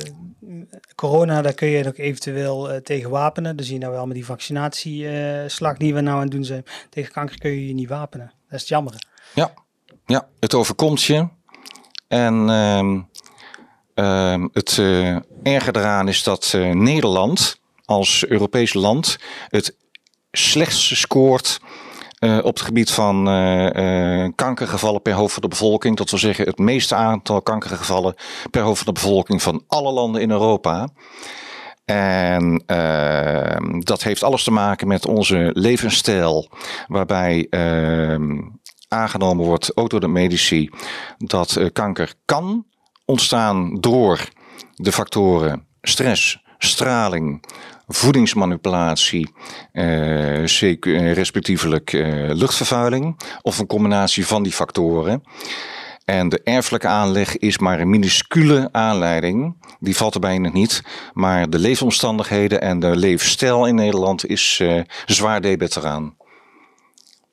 [0.95, 3.56] corona, daar kun je nog eventueel tegen wapenen.
[3.56, 6.63] Dus zie je nou wel met die vaccinatieslag die we nou aan het doen zijn.
[6.89, 8.26] Tegen kanker kun je je niet wapenen.
[8.26, 8.93] Dat is het jammer.
[9.34, 9.54] Ja,
[10.06, 11.28] ja het overkomt je.
[12.08, 13.00] En ehm,
[14.52, 19.18] het uh, erge eraan is dat uh, Nederland als Europees land
[19.50, 19.76] het
[20.32, 21.60] slechtste scoort
[22.20, 23.26] op het gebied van
[24.36, 25.98] kankergevallen per hoofd van de bevolking.
[25.98, 28.16] Dat wil zeggen het meeste aantal kankergevallen
[28.52, 30.90] per hoofd van de bevolking van alle landen in Europa.
[31.86, 36.50] En uh, dat heeft alles te maken met onze levensstijl,
[36.88, 38.40] waarbij uh,
[38.88, 40.70] aangenomen wordt, ook door de medici,
[41.18, 42.66] dat kanker kan
[43.06, 44.30] ontstaan door
[44.76, 47.44] de factoren stress, straling,
[47.88, 49.30] voedingsmanipulatie,
[49.74, 50.46] uh,
[51.13, 55.24] respectievelijk uh, luchtvervuiling, of een combinatie van die factoren.
[56.06, 59.56] En de erfelijke aanleg is maar een minuscule aanleiding.
[59.80, 60.84] Die valt er bijna niet.
[61.13, 66.15] Maar de leefomstandigheden en de leefstijl in Nederland is uh, zwaar debet eraan.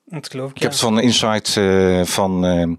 [0.04, 0.56] Dat geloof ik.
[0.56, 2.76] Ik heb het van Insight uh, van uh,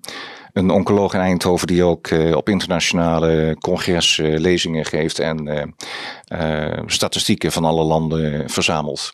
[0.53, 5.75] een oncoloog in Eindhoven die ook op internationale congressen lezingen geeft en
[6.85, 9.13] statistieken van alle landen verzamelt.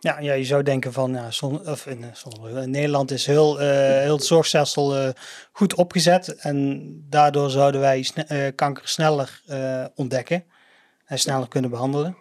[0.00, 3.60] Ja, ja, je zou denken van, ja, zon, of in, zon, in, Nederland is heel,
[3.60, 5.08] uh, heel het zorgstelsel uh,
[5.52, 6.28] goed opgezet.
[6.36, 9.42] En daardoor zouden wij sne uh, kanker sneller
[9.94, 10.44] ontdekken
[11.04, 12.16] en sneller kunnen behandelen.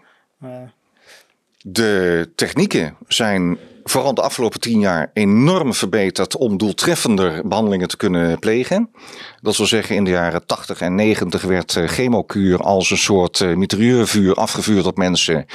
[1.61, 3.57] De technieken zijn
[3.89, 8.89] vooral de afgelopen tien jaar enorm verbeterd om doeltreffender behandelingen te kunnen plegen.
[9.41, 14.31] Dat wil zeggen, in de jaren 80 en 90 werd chemokuur als een soort uh,
[14.33, 15.45] afgevuurd op mensen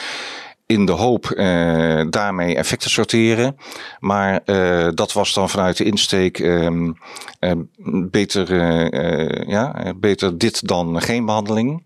[0.66, 3.56] in de hoop uh, daarmee effecten sorteren.
[3.98, 6.96] Maar uh, dat was dan vanuit de insteek um,
[7.40, 7.52] uh,
[8.10, 8.54] beter,
[9.48, 11.84] ja, beter dit dan geen behandeling.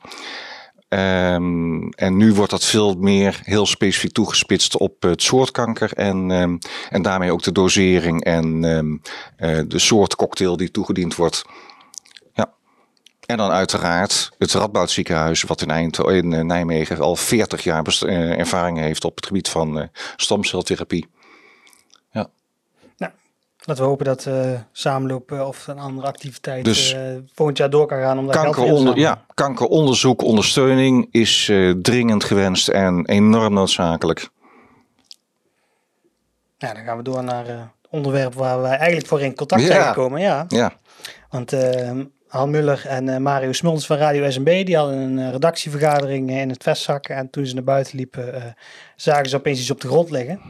[0.97, 6.31] Um, en nu wordt dat veel meer heel specifiek toegespitst op het soort kanker en,
[6.31, 6.59] um,
[6.91, 8.61] en daarmee ook de dosering en
[9.69, 11.45] de soort cocktail die toegediend wordt.
[13.27, 17.85] En dan uiteraard het Radboud ziekenhuis, wat in, Eind in eh, Nijmegen al 40 jaar
[17.85, 21.07] eh, ervaring heeft op het gebied van stamceltherapie.
[23.67, 26.97] Laten we hopen dat uh, samenloop of een andere activiteit dus,
[27.35, 28.19] volgend jaar door kan gaan.
[28.19, 31.53] Om kankeronder, ja, kankeronderzoek, ondersteuning is
[31.83, 34.29] dringend gewenst en enorm noodzakelijk.
[36.59, 39.67] Ja, dan gaan we door naar het onderwerp waar wij eigenlijk voor in contact ja.
[39.67, 40.21] zijn gekomen.
[40.21, 40.45] Ja.
[40.49, 40.73] ja.
[41.31, 46.49] Want ehm, Han Muller en Mario Smulders van Radio SMB, die hadden een redactievergadering in
[46.49, 47.07] het vestzak.
[47.09, 48.45] En toen ze naar buiten liepen, uh,
[48.97, 50.41] zagen ze opeens iets op de grond liggen.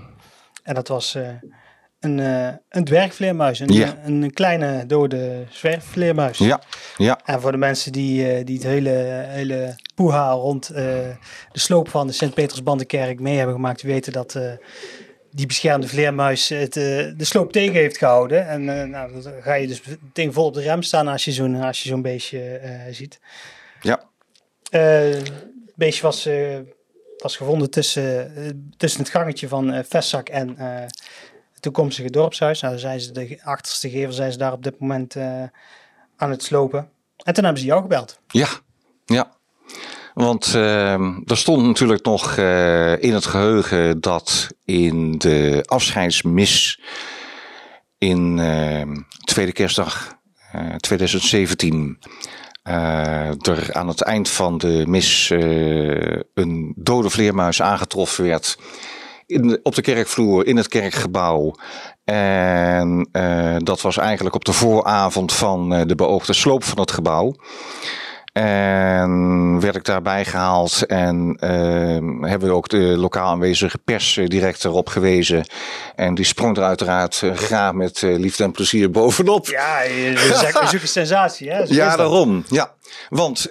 [0.63, 1.19] En dat was
[2.01, 2.19] een,
[2.69, 3.99] een dwergvleermuis, een, ja.
[4.05, 6.39] een, een, kleine dode zwerfvleermuis.
[6.39, 6.61] Ja,
[6.97, 7.21] ja.
[7.25, 11.17] En voor de mensen die, die het hele, hele poeha rond de
[11.53, 14.39] sloop van de Sint-Petersbandenkerk mee hebben gemaakt, weten dat
[15.37, 16.85] die beschermde vleermuis het, uh,
[17.17, 18.49] de sloop tegen heeft gehouden.
[18.49, 21.33] En uh, nou, dan ga je dus meteen vol op de rem staan als je
[21.33, 23.21] zo'n, als je zo'n beestje uh, ziet.
[23.81, 24.09] Ja.
[24.71, 25.33] het
[25.75, 26.29] beestje was,
[27.19, 28.33] was gevonden tussen,
[28.77, 30.57] tussen het gangetje van Vestzak en
[31.61, 32.61] toekomstige dorpshuis.
[32.61, 35.17] Nou, zijn ze de achterste gever zijn ze daar op dit moment
[36.17, 36.89] aan het slopen.
[37.23, 38.19] En toen hebben ze jou gebeld.
[38.29, 38.49] Ja,
[39.05, 39.35] ja.
[40.15, 40.93] Want uh,
[41.25, 46.81] er stond natuurlijk nog uh, in het geheugen dat in de afscheidsmis
[47.99, 48.83] in uh,
[49.25, 50.15] tweede kerstdag
[50.77, 51.99] 2017
[52.65, 55.31] uh, er aan het eind van de mis
[56.35, 58.59] een dode vleermuis aangetroffen werd
[59.27, 61.55] in op de kerkvloer in het kerkgebouw.
[62.05, 63.09] En
[63.59, 67.35] dat was eigenlijk op de vooravond van de beoogde sloop van het gebouw.
[68.37, 74.65] En werd ik daarbij gehaald en uh, hebben we ook de lokaal aanwezige pers direct
[74.65, 75.47] erop gewezen.
[75.95, 79.47] En die sprong er uiteraard graag met liefde en plezier bovenop.
[79.47, 79.79] Ja,
[80.53, 81.67] dat is een sensatie hè?
[81.67, 82.45] Zo ja, daarom.
[82.49, 82.75] Ja.
[83.09, 83.51] Want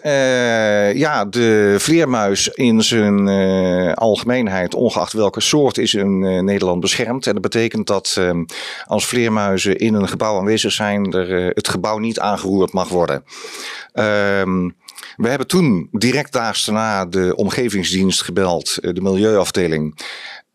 [0.93, 3.27] ja, de vleermuis in zijn
[3.95, 7.27] algemeenheid, ongeacht welke soort, is in Nederland beschermd.
[7.27, 8.19] En dat betekent dat
[8.85, 13.23] als vleermuizen in een gebouw aanwezig zijn, er het gebouw niet aangeroerd mag worden.
[13.93, 14.75] Um,
[15.15, 19.99] we hebben toen direct daarna de omgevingsdienst gebeld, eh, de milieuafdeling.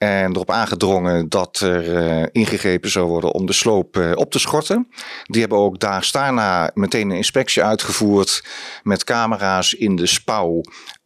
[0.01, 4.39] En erop aangedrongen dat er uh, ingegrepen zou worden om de sloop uh, op te
[4.39, 4.89] schorten.
[5.23, 8.45] Die hebben ook daags daarna meteen een inspectie uitgevoerd
[8.83, 10.61] met camera's in de spouw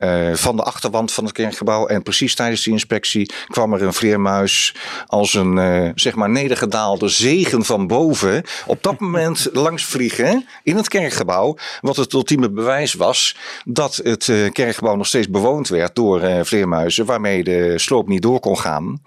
[0.04, 1.86] uh, van de achterwand van het kerkgebouw.
[1.86, 4.74] En precies tijdens die inspectie kwam er een vleermuis
[5.06, 8.44] als een zeg maar nedergedaalde zegen van boven.
[8.66, 11.56] Op dat moment langs vliegen in het kerkgebouw.
[11.80, 17.04] Wat het ultieme bewijs was dat het kerkgebouw nog steeds bewoond werd door vleermuizen.
[17.06, 19.00] Waarmee de sloop niet door kon gaan.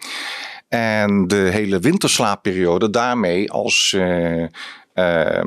[0.68, 4.46] En de hele winterslaapperiode daarmee als uh,
[4.94, 5.44] uh,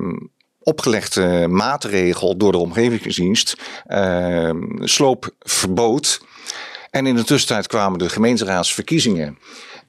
[0.62, 3.56] opgelegde maatregel door de omgevingsdienst
[3.88, 6.20] uh, sloop verbood.
[6.90, 9.38] En in de tussentijd kwamen de gemeenteraadsverkiezingen.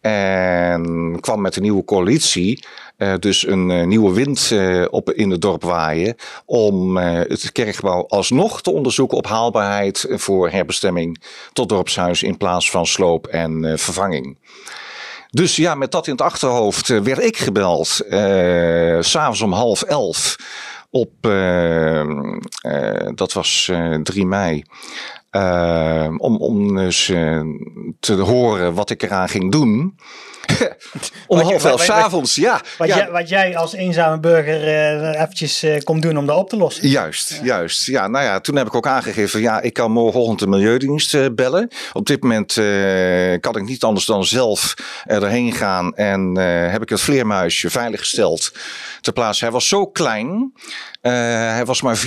[0.02, 2.66] En kwam met een nieuwe coalitie.
[2.98, 6.16] Uh, dus een uh, nieuwe wind uh, op, in het dorp waaien.
[6.46, 12.86] Om het kerkgebouw alsnog te onderzoeken op haalbaarheid voor herbestemming tot dorpshuis in plaats van
[12.86, 14.38] sloop en vervanging.
[15.32, 17.88] Dus ja, met dat in het achterhoofd werd ik gebeld.
[19.00, 20.36] S'avonds om half elf
[20.89, 21.12] op,
[23.15, 23.72] dat was
[24.04, 24.63] 3 mei.
[25.32, 27.41] Uh, om, om dus uh,
[28.00, 29.96] te horen wat ik eraan ging doen.
[31.28, 32.62] om wat half elf s'avonds, ja.
[32.78, 32.96] Wat, ja.
[32.96, 36.58] Jij, wat jij als eenzame burger uh, eventjes uh, komt doen om dat op te
[36.58, 36.88] lossen.
[36.88, 37.44] Juist, ja.
[37.44, 37.86] juist.
[37.86, 41.26] Ja, nou ja, toen heb ik ook aangegeven, ja, ik kan morgenochtend de Milieudienst uh,
[41.36, 41.70] bellen.
[41.94, 42.54] Op dit moment
[43.40, 44.74] kan ik niet anders dan zelf
[45.06, 46.36] erheen gaan en
[46.70, 48.52] heb ik het vleermuisje veiliggesteld
[49.02, 49.46] te plaatsen.
[49.46, 50.54] Hij was zo klein.
[51.02, 51.12] Uh,
[51.54, 52.04] hij was maar 4,5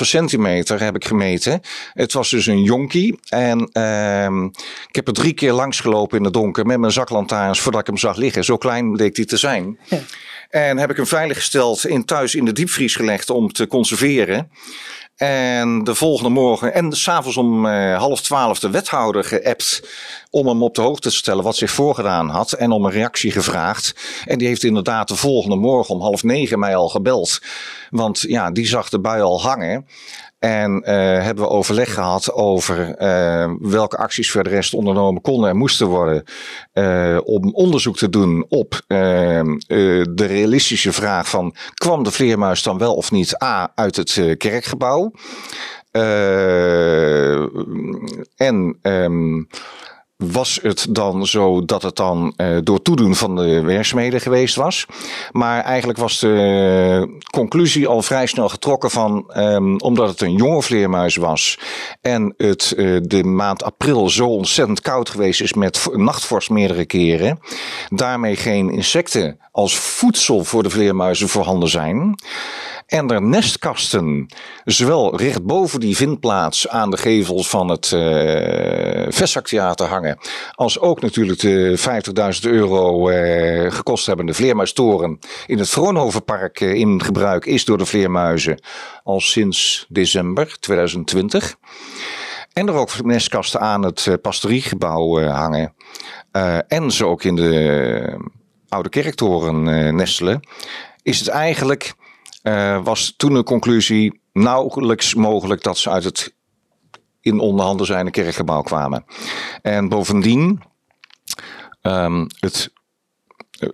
[0.00, 1.60] centimeter, heb ik gemeten.
[1.92, 3.18] Het was dus een jonkie.
[3.28, 4.48] En uh,
[4.88, 7.86] ik heb er drie keer langs gelopen in het donker met mijn zaklantaarns voordat ik
[7.86, 8.44] hem zag liggen.
[8.44, 9.78] Zo klein bleek hij te zijn.
[9.84, 9.98] Ja.
[10.50, 14.50] En heb ik hem veiliggesteld in thuis in de diepvries gelegd om te conserveren.
[15.16, 19.82] En de volgende morgen en s'avonds om uh, half twaalf de wethouder geappt
[20.30, 23.30] om hem op de hoogte te stellen wat zich voorgedaan had en om een reactie
[23.30, 23.94] gevraagd.
[24.24, 27.38] En die heeft inderdaad de volgende morgen om half negen mij al gebeld.
[27.90, 29.86] Want ja, die zag de bui al hangen.
[30.44, 30.86] En uh,
[31.22, 35.86] hebben we overleg gehad over uh, welke acties voor de rest ondernomen konden en moesten
[35.86, 36.24] worden.
[36.74, 42.94] Uh, om onderzoek te doen op de realistische vraag van kwam de vleermuis dan wel
[42.94, 45.12] of niet A uit het kerkgebouw?
[48.36, 49.48] en um,
[50.16, 54.86] was het dan zo dat het dan uh, door toedoen van de werkzaamheden geweest was.
[55.32, 60.62] Maar eigenlijk was de conclusie al vrij snel getrokken van, um, omdat het een jonge
[60.62, 61.58] vleermuis was
[62.00, 67.38] en het uh, de maand april zo ontzettend koud geweest is met nachtvorst meerdere keren,
[67.88, 72.14] daarmee geen insecten als voedsel voor de vleermuizen voorhanden zijn.
[72.86, 74.26] En er nestkasten,
[74.64, 80.03] zowel recht boven die vindplaats aan de gevels van het uh, Vestzaktheater hangen,
[80.52, 81.78] als ook natuurlijk de
[82.44, 87.86] 50.000 euro uh, gekost hebbende vleermuistoren in het Vroonhovenpark uh, in gebruik is door de
[87.86, 88.60] vleermuizen
[89.02, 91.56] al sinds december 2020.
[92.52, 95.74] En er ook nestkasten aan het pastoriegebouw hangen.
[96.68, 98.18] en ze ook in de
[98.68, 99.62] oude kerktoren
[99.96, 100.40] nestelen.
[101.02, 101.94] Is het eigenlijk
[102.82, 106.34] was toen de conclusie nauwelijks mogelijk dat ze uit het
[107.24, 109.04] in onderhanden zijnde kerkgebouw kwamen.
[109.62, 110.62] En bovendien,
[111.82, 112.72] um, het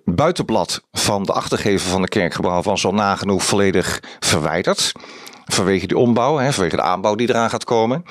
[0.04, 4.92] buitenblad van de achtergevel van de kerkgebouw was al nagenoeg volledig verwijderd
[5.50, 8.04] vanwege die ombouw, hè, vanwege de aanbouw die eraan gaat komen.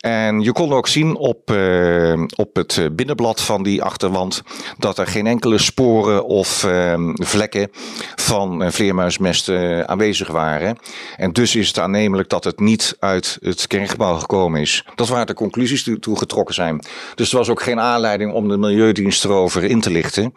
[0.00, 4.42] En je kon ook zien op, uh, op het binnenblad van die achterwand
[4.78, 7.68] dat er geen enkele sporen of uh, vlekken
[8.14, 10.78] van vleermuismest uh, aanwezig waren.
[11.16, 14.84] En dus is het aannemelijk dat het niet uit het kerngebouw gekomen is.
[14.94, 16.84] Dat waren de conclusies die toe getrokken zijn.
[17.14, 20.32] Dus er was ook geen aanleiding om de Milieudienst erover in te lichten.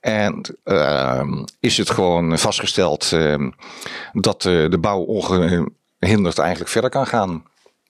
[0.00, 3.50] En ehm, is het gewoon vastgesteld ehm,
[4.12, 5.68] dat de bouw onge
[5.98, 7.44] hindert eigenlijk verder kan gaan.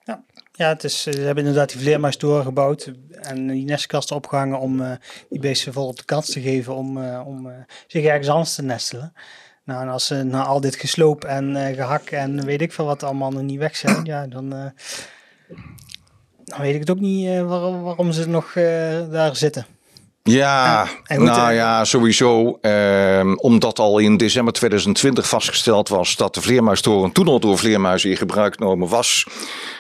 [0.05, 4.81] Ja, ja het is, ze hebben inderdaad die vleermuistoren gebouwd en die nestkasten opgehangen om
[4.81, 4.93] uh,
[5.29, 9.13] die beesten volop de kans te geven om, uh, om zich ergens anders te nestelen.
[9.65, 13.03] Nou, en als ze na al dit gesloop en gehak en weet ik veel wat
[13.03, 14.49] allemaal nog niet weg zijn, ja, dan,
[16.45, 18.53] dan weet ik het ook niet waarom, waarom ze nog
[19.11, 19.76] daar zitten.
[20.27, 22.59] Ja, nou ja, sowieso.
[22.61, 28.11] Eh, omdat al in december 2020 vastgesteld was dat de vleermuistoren toen al door vleermuizen
[28.11, 29.27] in gebruik genomen was,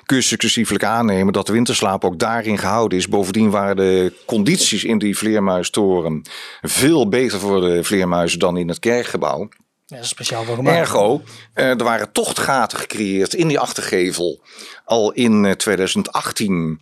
[0.04, 3.08] kun je successievelijk aannemen dat de winterslaap ook daarin gehouden is.
[3.08, 6.22] Bovendien waren de condities in die vleermuistoren
[6.62, 9.48] veel beter voor de vleermuizen dan in het kerkgebouw.
[9.88, 10.76] Ja, speciaal voor gemaakt.
[10.76, 11.22] Ergo,
[11.54, 14.40] uh, er waren tochtgaten gecreëerd in die achtergevel.
[14.84, 16.80] Al in 2018,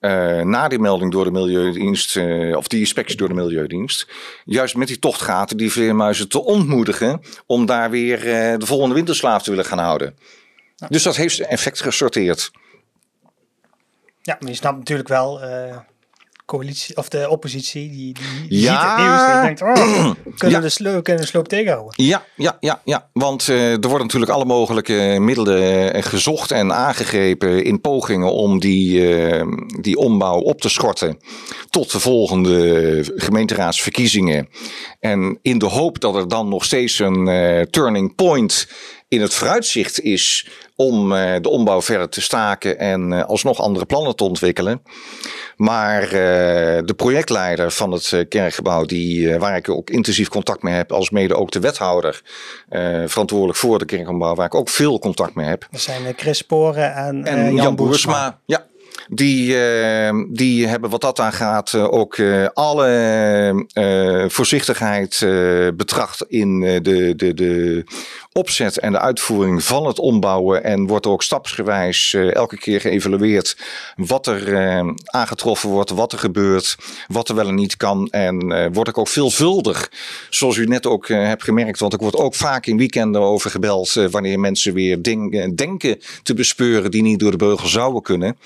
[0.00, 4.08] uh, eh, na die melding door de Milieudienst, uh, of die inspectie door de Milieudienst.
[4.44, 8.20] Juist met die tochtgaten die vleermuizen te ontmoedigen om daar weer
[8.58, 10.18] de volgende winterslaaf te willen gaan houden.
[10.76, 10.86] Ja.
[10.86, 12.50] Dus dat heeft effect gesorteerd.
[14.22, 15.40] Ja, maar je snapt natuurlijk wel
[16.46, 18.14] coalitie of de oppositie die,
[18.48, 18.72] die ja.
[18.72, 20.60] ziet het nieuws en denkt, oh, kunnen, ja.
[20.60, 22.04] de sloop, kunnen de sloop tegenhouden.
[22.04, 23.08] Ja, ja, ja, ja.
[23.12, 28.60] want uh, er worden natuurlijk alle mogelijke middelen uh, gezocht en aangegrepen in pogingen om
[28.60, 29.42] die, uh,
[29.80, 31.18] die ombouw op te schorten
[31.70, 34.48] tot de volgende gemeenteraadsverkiezingen.
[35.00, 38.68] En in de hoop dat er dan nog steeds een turning point
[39.08, 44.24] in het vooruitzicht is om de ombouw verder te staken en alsnog andere plannen te
[44.24, 44.82] ontwikkelen.
[45.56, 46.08] Maar
[46.84, 51.34] de projectleider van het kerkgebouw, die, waar ik ook intensief contact mee heb, als mede
[51.34, 52.22] ook de wethouder
[53.06, 55.66] verantwoordelijk voor de kerkgebouw, waar ik ook veel contact mee heb.
[55.70, 58.38] Dat zijn Chris Sporen en, en Jan, Jan Boersma.
[58.46, 58.66] Ja,
[59.08, 65.26] die, uh, die hebben wat dat aangaat uh, ook uh, alle voorzichtigheid
[65.76, 67.84] betracht in de, de, de
[68.36, 70.64] opzet en de uitvoering van het ombouwen.
[70.64, 73.56] En wordt ook stapsgewijs elke keer geëvalueerd
[73.96, 78.08] wat er aangetroffen wordt, wat er gebeurt, wat er wel en niet kan.
[78.10, 79.90] En word ik ook veelvuldig,
[80.30, 83.92] zoals u net ook hebt gemerkt, want ik word ook vaak in weekenden over gebeld
[83.92, 85.02] wanneer mensen weer
[85.54, 88.36] denken te bespeuren die niet door de beugel zouden kunnen.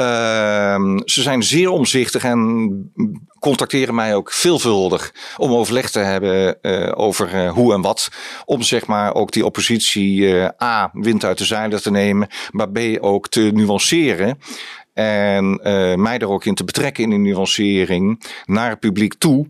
[0.00, 2.92] Uh, ze zijn zeer omzichtig en
[3.38, 8.08] contacteren mij ook veelvuldig om overleg te hebben uh, over uh, hoe en wat.
[8.44, 12.70] Om zeg maar ook die oppositie uh, A, wind uit de zeilen te nemen, maar
[12.70, 14.38] B, ook te nuanceren.
[14.94, 15.60] En
[16.00, 19.46] mij er ook in te betrekken in de nuancering naar het publiek toe.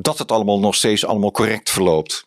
[0.00, 2.26] dat het allemaal nog steeds allemaal correct verloopt.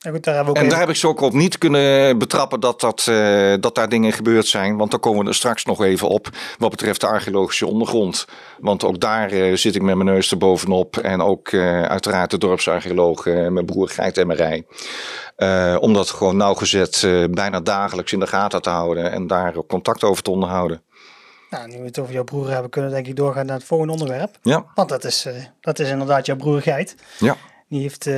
[0.00, 2.60] En, goed, daar hebben we en daar heb ik ze ook op niet kunnen betrappen
[2.60, 4.76] dat, dat, uh, dat daar dingen gebeurd zijn.
[4.76, 8.24] Want daar komen we er straks nog even op wat betreft de archeologische ondergrond.
[8.58, 10.96] Want ook daar uh, zit ik met mijn neus er bovenop.
[10.96, 14.66] En ook uh, uiteraard de dorpsarcheoloog, mijn broer Geit Emmerij.
[15.78, 19.12] om dat gewoon nauwgezet bijna dagelijks in de gaten te houden.
[19.12, 20.82] En daar contact over te onderhouden.
[21.50, 23.66] Nou, nu we het over jouw broer hebben, kunnen we denk ik doorgaan naar het
[23.66, 24.38] volgende onderwerp.
[24.42, 24.64] Ja.
[24.74, 25.26] Want dat is,
[25.60, 26.94] dat is inderdaad jouw broer Geit.
[27.18, 27.36] Ja.
[27.68, 28.10] Die heeft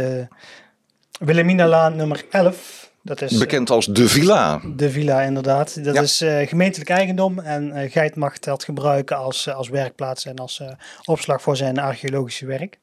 [1.19, 2.91] Wilhelminalaan nummer 11.
[3.03, 4.61] Dat is, Bekend als De Villa.
[4.77, 5.85] De Villa, inderdaad.
[5.85, 10.25] Dat is uh, gemeentelijk eigendom en uh, Geit mag dat gebruiken als, uh, als werkplaats
[10.25, 10.63] en als
[11.05, 12.79] opslag voor zijn archeologische werk.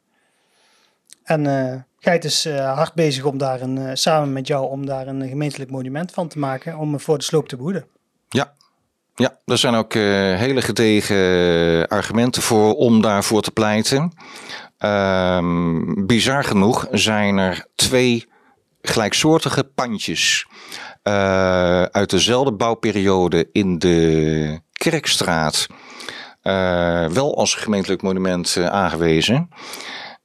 [1.23, 5.71] En Geit is hard bezig om daar een, samen met jou om daar een gemeentelijk
[5.71, 7.85] monument van te maken om voor de sloop te behoeden.
[8.29, 8.53] Ja,
[9.15, 14.13] ja, er zijn ook hele gedegen argumenten voor om daarvoor te pleiten.
[14.85, 18.27] Um, bizar genoeg zijn er twee
[18.81, 20.47] gelijksoortige pandjes
[21.03, 25.67] uh, uit dezelfde bouwperiode in de Kerkstraat.
[26.43, 29.49] Uh, wel als gemeentelijk monument uh, aangewezen.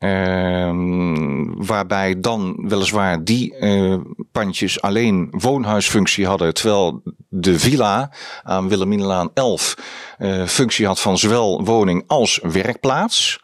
[0.04, 3.96] Ehm, waarbij dan weliswaar die uh,
[4.32, 8.12] pandjes alleen woonhuisfunctie hadden, terwijl de villa
[8.42, 9.76] aan Wilhelminalaan 11
[10.18, 13.40] uh, functie had van zowel woning als werkplaats,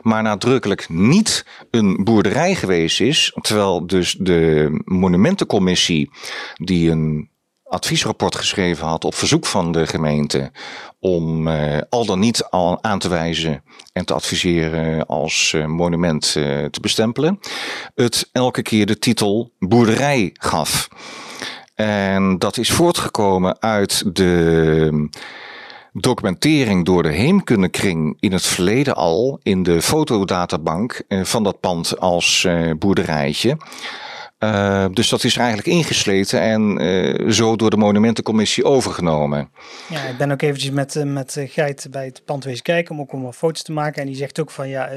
[0.00, 6.10] maar nadrukkelijk niet een boerderij geweest is, terwijl dus de monumentencommissie
[6.54, 7.30] die een
[7.72, 10.50] adviesrapport geschreven had op verzoek van de gemeente
[11.00, 16.34] om uh, al dan niet al aan te wijzen en te adviseren als uh, monument
[16.38, 17.38] uh, te bestempelen,
[17.94, 20.88] het elke keer de titel boerderij gaf.
[21.74, 25.08] En dat is voortgekomen uit de
[25.92, 32.46] documentering door de Heemkundekring in het verleden al in de fotodatabank van dat pand als
[32.78, 33.56] boerderijtje.
[34.44, 39.50] Uh, dus dat is eigenlijk ingesleten en uh, zo door de monumentencommissie overgenomen.
[39.88, 43.00] Ja, ik ben ook eventjes met, uh, met Geit bij het pand wezen kijken om
[43.00, 44.00] ook om wat foto's te maken.
[44.00, 44.88] En die zegt ook van ja,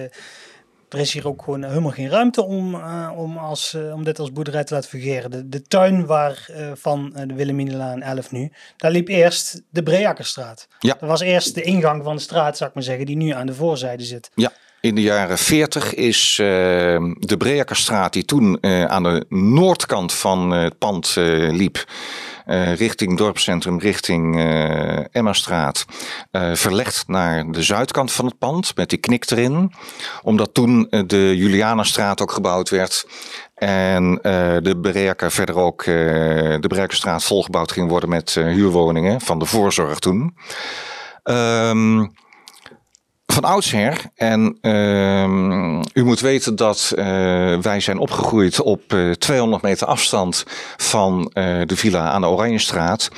[0.89, 2.75] er is hier ook gewoon helemaal geen ruimte om,
[3.15, 5.31] om, als, om dit als boerderij te laten fungeren.
[5.31, 10.67] De, de tuin waar van de Wilhelminalaan 11 nu, daar liep eerst de Breakkerstraat.
[10.79, 10.95] Ja.
[10.99, 13.45] Dat was eerst de ingang van de straat, zou ik maar zeggen, die nu aan
[13.45, 14.29] de voorzijde zit.
[14.35, 14.51] Ja.
[14.85, 16.47] In de jaren 40 is uh,
[17.19, 21.85] de Breakerstraat, die toen uh, aan de noordkant van het pand uh, liep,
[22.75, 24.35] richting dorpscentrum, richting
[25.11, 25.85] Emmastraat,
[26.53, 29.73] verlegd naar de zuidkant van het pand met die knik erin.
[30.21, 33.07] Omdat toen de Julianastraat ook gebouwd werd.
[33.55, 34.19] En
[34.61, 40.35] de Breaker verder ook de Breakerstraat volgebouwd ging worden met huurwoningen van de voorzorg toen.
[41.23, 42.13] Um,
[43.35, 44.01] van oudsher.
[44.15, 47.05] En uh, u moet weten dat uh,
[47.57, 50.43] wij zijn opgegroeid op uh, 200 meter afstand
[50.77, 53.09] van uh, de villa aan de Oranjestraat.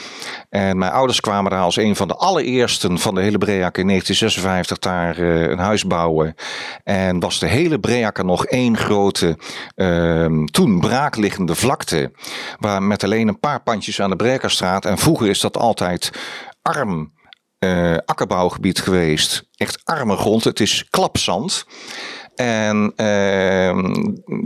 [0.49, 3.88] En mijn ouders kwamen daar als een van de allereersten van de hele Break in
[3.88, 6.36] 1956 daar een huis bouwen.
[6.84, 9.38] En was de hele Break nog één grote,
[9.76, 12.11] ehm, toen braakliggende vlakte.
[12.59, 14.86] Waar met alleen een paar pandjes aan de Brekerstraat.
[14.86, 16.11] En vroeger is dat altijd
[16.61, 17.11] arm
[17.60, 19.43] uh, akkerbouwgebied geweest.
[19.55, 20.43] Echt arme grond.
[20.43, 21.66] Het is klapzand.
[22.38, 23.93] En ehm,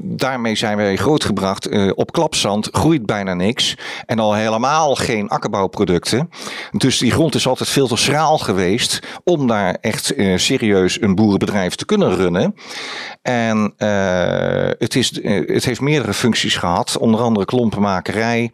[0.04, 1.70] daarmee zijn wij grootgebracht.
[1.70, 3.78] Uh, op klapzand groeit bijna niks.
[4.06, 6.30] En al helemaal geen akkerbouwproducten.
[6.72, 11.16] Dus die grond is altijd veel te schraal geweest om daar echt uh, serieus een
[11.16, 12.56] boerenbedrijf te kunnen runnen.
[13.22, 16.98] En uh, het, is, het heeft meerdere functies gehad.
[16.98, 18.52] Onder andere klompenmakerij.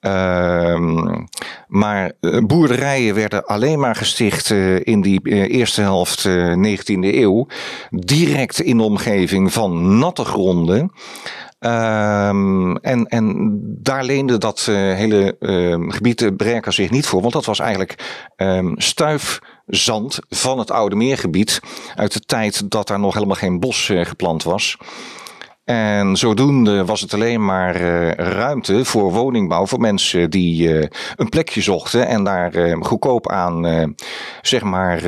[0.00, 1.24] Ehm,
[1.68, 2.12] maar
[2.46, 7.46] boerderijen werden alleen maar gesticht in die eerste helft 19e eeuw.
[7.90, 10.92] Direct in in omgeving van natte gronden.
[11.60, 17.32] Um, en, en daar leende dat uh, hele uh, gebied Breker zich niet voor, want
[17.32, 21.60] dat was eigenlijk um, stuifzand van het Oude Meergebied
[21.94, 24.76] uit de tijd dat daar nog helemaal geen bos uh, geplant was.
[25.64, 31.60] En zodoende was het alleen maar uh, ruimte voor woningbouw voor mensen die een plekje
[31.60, 33.94] zochten en daar goedkoop aan,
[34.42, 35.02] zeg maar,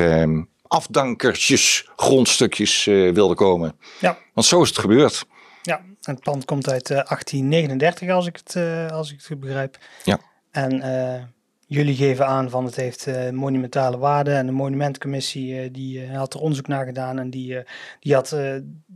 [0.67, 3.79] afdankertjes, grondstukjes uh, wilde komen.
[3.99, 4.17] Ja.
[4.33, 5.25] Want zo is het gebeurd.
[5.61, 9.39] Ja, en het pand komt uit uh, 1839 als ik het, uh, als ik het
[9.39, 9.77] begrijp.
[10.03, 10.19] Ja.
[10.51, 11.23] En eh,
[11.67, 16.67] jullie geven aan van het heeft monumentale waarde en de monumentcommissie die had er onderzoek
[16.67, 17.63] naar gedaan en die,
[17.99, 18.29] die had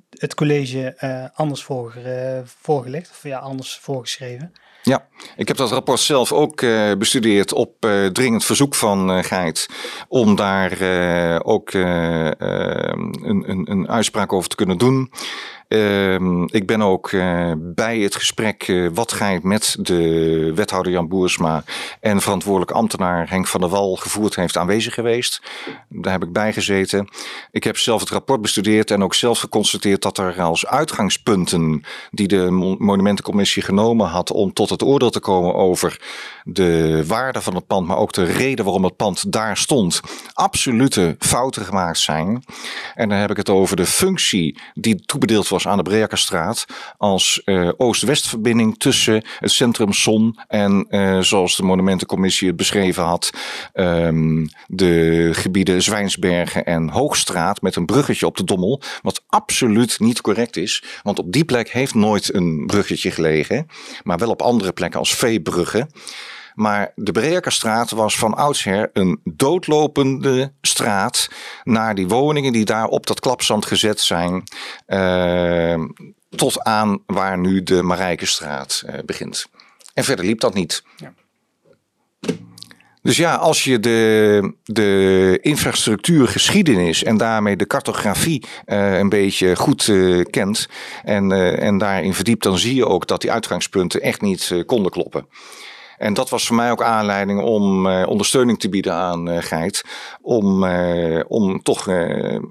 [0.09, 0.95] het college
[1.34, 1.93] anders voor,
[2.45, 4.53] voorgelegd of ja, anders voorgeschreven.
[4.84, 9.23] Ja, ik heb dat rapport zelf ook uh, bestudeerd op uh, dringend verzoek van uh,
[9.23, 9.67] Geit.
[10.07, 10.71] Om daar
[11.43, 15.11] ook een, een, een uitspraak over te kunnen doen.
[15.74, 21.07] Uh, ik ben ook uh, bij het gesprek uh, wat gij met de wethouder Jan
[21.07, 21.63] Boersma
[21.99, 25.41] en verantwoordelijk ambtenaar Henk van der Wal gevoerd heeft aanwezig geweest.
[25.89, 27.09] Daar heb ik bij gezeten.
[27.51, 32.28] Ik heb zelf het rapport bestudeerd en ook zelf geconstateerd dat er als uitgangspunten die
[32.28, 32.47] de
[32.80, 36.01] monumentencommissie genomen had om tot het oordeel te komen over
[36.43, 40.01] de waarde van het pand, maar ook de reden waarom het pand daar stond,
[40.34, 42.43] absolute fouten gemaakt zijn.
[42.95, 46.66] En dan heb ik het over de functie die toebedeeld was aan de Breakerstraat
[46.97, 53.30] als uh, oost-west-verbinding tussen het centrum Zon en, uh, zoals de Monumentencommissie het beschreven had,
[53.74, 60.22] um, de gebieden Zwijnsbergen en Hoogstraat met een bruggetje op de Dommel, wat absoluut niet
[60.22, 63.68] correct is, want op die plek heeft nooit een bruggetje gelegen,
[64.03, 65.88] maar wel op andere plekken als Veebrugge.
[66.62, 71.30] Maar de Brekerstraat was van oudsher een doodlopende straat
[71.64, 74.43] naar die woningen die daar op dat klapzand gezet zijn.
[74.88, 75.84] Uh,
[76.30, 79.45] tot aan waar nu de Marijkenstraat uh, begint.
[79.93, 80.84] En verder liep dat niet.
[80.95, 81.14] Ja.
[83.01, 89.55] Dus ja, als je de, de infrastructuur, geschiedenis en daarmee de cartografie uh, een beetje
[89.55, 90.68] goed uh, kent
[91.03, 94.91] en, uh, en daarin verdiept, dan zie je ook dat die uitgangspunten echt niet konden
[94.91, 95.26] kloppen.
[96.02, 99.84] En dat was voor mij ook aanleiding om uh, ondersteuning te bieden aan uh, Geit.
[100.22, 101.86] Om, uh, om toch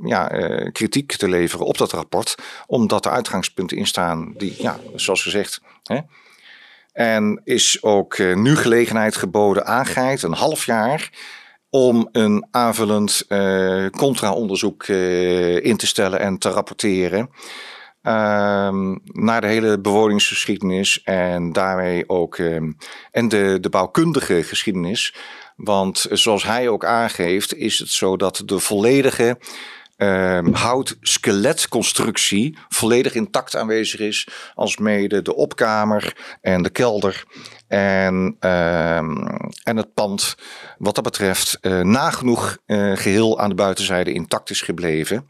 [0.04, 0.26] ja,
[0.72, 2.34] kritiek te leveren op dat rapport.
[2.66, 5.60] Omdat er uitgangspunten in staan die, ja, zoals gezegd.
[5.82, 5.98] Hè,
[6.92, 11.10] en is ook nu gelegenheid geboden aan Geit, een half jaar
[11.70, 14.86] om een aanvullend uh, contra-onderzoek
[15.62, 17.30] in te stellen en te rapporteren.
[18.02, 22.76] Um, naar de hele bewoningsgeschiedenis en daarmee ook um,
[23.10, 25.14] en de, de bouwkundige geschiedenis.
[25.56, 29.38] Want zoals hij ook aangeeft, is het zo dat de volledige
[29.96, 37.24] um, hout-skeletconstructie volledig intact aanwezig is, als mede de opkamer en de kelder.
[37.68, 38.36] En,
[39.62, 40.36] en het pand,
[40.78, 45.28] wat dat betreft, uh, nagenoeg uh, geheel aan de buitenzijde intact is gebleven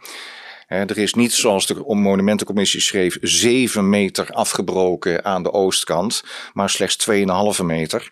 [0.79, 7.07] er is niet, zoals de Monumentencommissie schreef, 7 meter afgebroken aan de oostkant, maar slechts
[7.11, 8.11] 2,5 meter.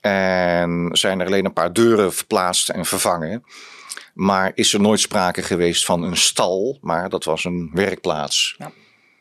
[0.00, 3.44] En zijn er alleen een paar deuren verplaatst en vervangen.
[4.14, 8.54] Maar is er nooit sprake geweest van een stal, maar dat was een werkplaats.
[8.58, 8.70] Ja,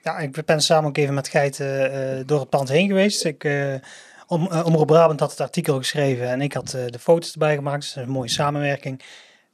[0.01, 3.26] ja ik ben samen ook even met Geiten uh, door het pand heen geweest.
[3.26, 3.74] Ik, uh,
[4.28, 7.82] om, uh, Brabant had het artikel geschreven en ik had de foto's erbij gemaakt.
[7.82, 9.01] Dus een mooie samenwerking.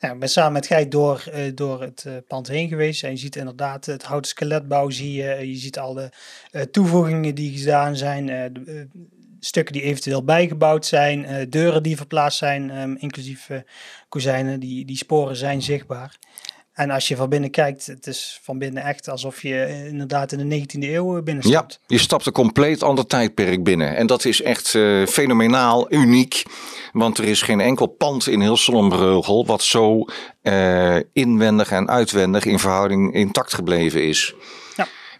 [0.01, 3.03] Ja, ik ben samen met Geit door, uh, door het uh, pand heen geweest.
[3.03, 4.89] En je ziet inderdaad het houten skeletbouw.
[4.89, 6.09] Je, ziet al de
[6.51, 8.53] uh, toevoegingen die gedaan zijn.
[9.39, 11.49] Stukken die eventueel bijgebouwd zijn.
[11.49, 12.69] deuren die verplaatst zijn.
[12.77, 13.49] Um, inclusief
[14.09, 14.59] kozijnen.
[14.59, 16.17] Die, die sporen zijn zichtbaar.
[16.81, 20.49] En als je van binnen kijkt, het is van binnen echt alsof je inderdaad in
[20.49, 21.79] de 19e eeuw binnenstapt.
[21.81, 23.95] Ja, je stapt een compleet ander tijdperk binnen.
[23.95, 26.43] En dat is echt uh, fenomenaal, uniek.
[26.91, 30.05] Want er is geen enkel pand in heel Zonnebreugel wat zo
[30.43, 34.35] uh, inwendig en uitwendig in verhouding intact gebleven is.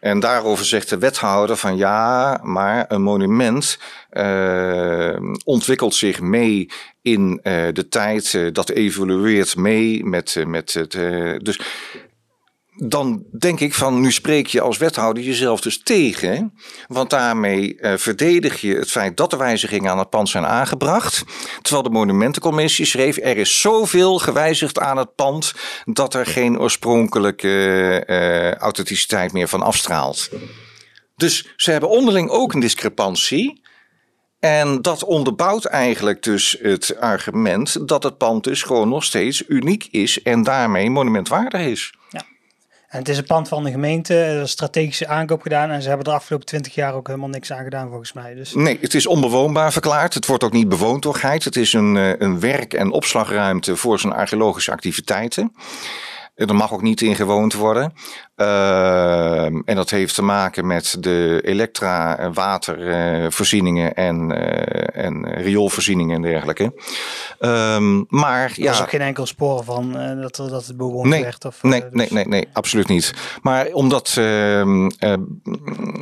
[0.01, 3.79] En daarover zegt de wethouder van ja, maar een monument
[4.11, 4.90] uh,
[5.43, 6.69] ontwikkelt zich mee
[7.01, 8.33] in uh, de tijd.
[8.33, 10.91] Uh, dat evolueert mee met, met het.
[11.45, 11.59] dus
[12.75, 16.53] dan denk ik van, nu spreek je als wethouder jezelf dus tegen.
[16.87, 21.23] Want daarmee verdedig je het feit dat de wijzigingen aan het pand zijn aangebracht.
[21.61, 25.53] Terwijl de monumentencommissie schreef, er is zoveel gewijzigd aan het pand
[25.85, 30.29] dat er geen oorspronkelijke authenticiteit meer van afstraalt.
[31.21, 33.61] Dus ze hebben onderling ook een discrepantie.
[34.41, 39.87] En dat onderbouwt eigenlijk dus het argument dat het pand dus gewoon nog steeds uniek
[39.91, 41.93] is en daarmee monumentwaardig is.
[42.09, 42.21] Ja.
[42.87, 46.05] En het is een pand van de gemeente, een strategische aankoop gedaan en ze hebben
[46.05, 48.33] de afgelopen twintig jaar ook helemaal niks aan gedaan volgens mij.
[48.33, 48.53] Dus...
[48.53, 50.13] Nee, het is onbewoonbaar verklaard.
[50.13, 51.43] Het wordt ook niet bewoond door Geit.
[51.43, 55.53] Het is een, eh, een werk- en opslagruimte voor zijn archeologische activiteiten.
[56.35, 57.93] Er mag ook niet in gewoond worden.
[58.35, 66.21] Uh, en dat heeft te maken met de elektra, watervoorzieningen en, uh, en rioolvoorzieningen en
[66.21, 66.73] dergelijke.
[67.39, 68.65] Um, maar ja.
[68.65, 71.45] Er is ook geen enkel spoor van uh, dat, dat het bewoond nee, werd?
[71.45, 71.89] Of, nee, dus...
[71.91, 73.13] nee, nee, nee, absoluut niet.
[73.41, 74.89] Maar omdat ehm,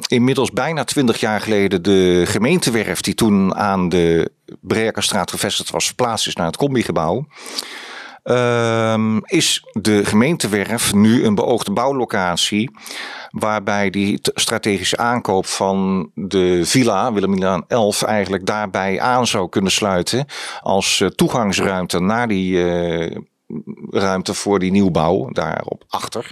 [0.08, 6.28] inmiddels bijna twintig jaar geleden de gemeentewerf die toen aan de Brekerstraat gevestigd was, verplaatst
[6.28, 7.26] is naar het combigebouw.
[9.26, 12.72] Is de gemeentewerf nu een beoogde bouwlocatie
[13.30, 20.26] waarbij die strategische aankoop van de villa Wilhelmina 11 eigenlijk daarbij aan zou kunnen sluiten
[20.62, 23.16] als toegangsruimte naar die uh,
[23.90, 26.32] ruimte voor die nieuwbouw daarop achter.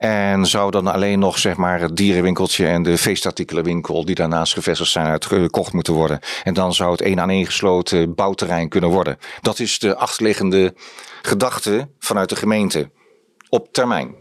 [0.00, 4.90] En zou dan alleen nog zeg maar, het dierenwinkeltje en de feestartikelenwinkel die daarnaast gevestigd
[4.90, 6.20] zijn uitgekocht moeten worden.
[6.42, 9.18] En dan zou het één aan één gesloten bouwterrein kunnen worden.
[9.40, 10.74] Dat is de achterliggende
[11.22, 12.90] gedachte vanuit de gemeente
[13.48, 14.14] op termijn.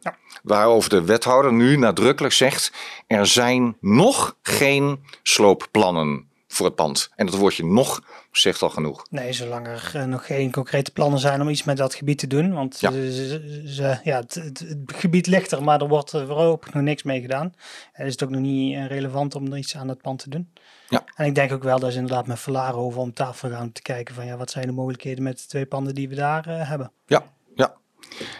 [0.00, 0.16] Ja.
[0.42, 2.72] Waarover de wethouder nu nadrukkelijk zegt:
[3.06, 6.25] er zijn nog geen sloopplannen
[6.56, 7.10] voor het pand.
[7.16, 8.02] En dat woordje nog
[8.32, 9.06] zegt al genoeg.
[9.10, 12.26] Nee, zolang er uh, nog geen concrete plannen zijn om iets met dat gebied te
[12.26, 12.52] doen.
[12.52, 12.90] Want ja.
[12.90, 17.02] Ze, ze, ja, het, het, het, gebied ligt er, maar er wordt voorlopig nog niks
[17.02, 17.54] mee gedaan.
[17.92, 20.52] En is het ook nog niet relevant om er iets aan het pand te doen.
[20.88, 21.04] Ja.
[21.14, 23.72] En ik denk ook wel dat ze inderdaad met Verlaren over om tafel gaan om
[23.72, 26.48] te kijken van ja, wat zijn de mogelijkheden met de twee panden die we daar
[26.48, 26.92] uh, hebben.
[27.06, 27.22] Ja,
[27.54, 27.76] ja.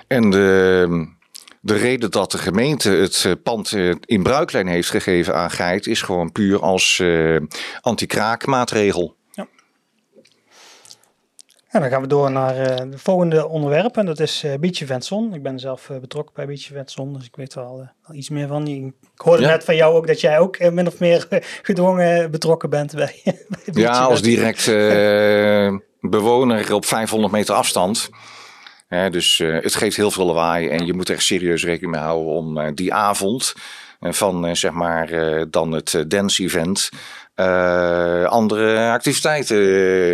[0.07, 1.15] En de
[1.67, 5.87] de reden dat de gemeente het eh, pand eh, in bruiklijn heeft gegeven aan Geit
[5.87, 7.41] is gewoon puur als uh,
[7.81, 9.17] anti-kraakmaatregel.
[9.31, 9.47] Ja.
[11.69, 14.81] En dan gaan we door naar uh, het volgende onderwerp en dat is uh, Beach
[14.81, 15.35] Eventson.
[15.35, 18.47] Ik ben zelf uh, betrokken bij Beach Eventson, dus ik weet wel al iets meer
[18.47, 18.67] van.
[18.67, 19.49] Ik hoorde ja.
[19.49, 21.27] net van jou ook dat jij ook min of meer
[21.63, 24.67] gedwongen betrokken bent bij, bij Ja, als direct
[26.01, 28.11] bewoner op 500 meter afstand.
[28.87, 31.93] Hè, dus uh, het geeft heel veel lawaai en je moet er echt serieus rekening
[31.93, 33.55] mee houden om uh, die avond
[34.01, 35.11] uh, van zeg maar
[35.51, 36.89] dan het dance event
[38.29, 39.59] andere activiteiten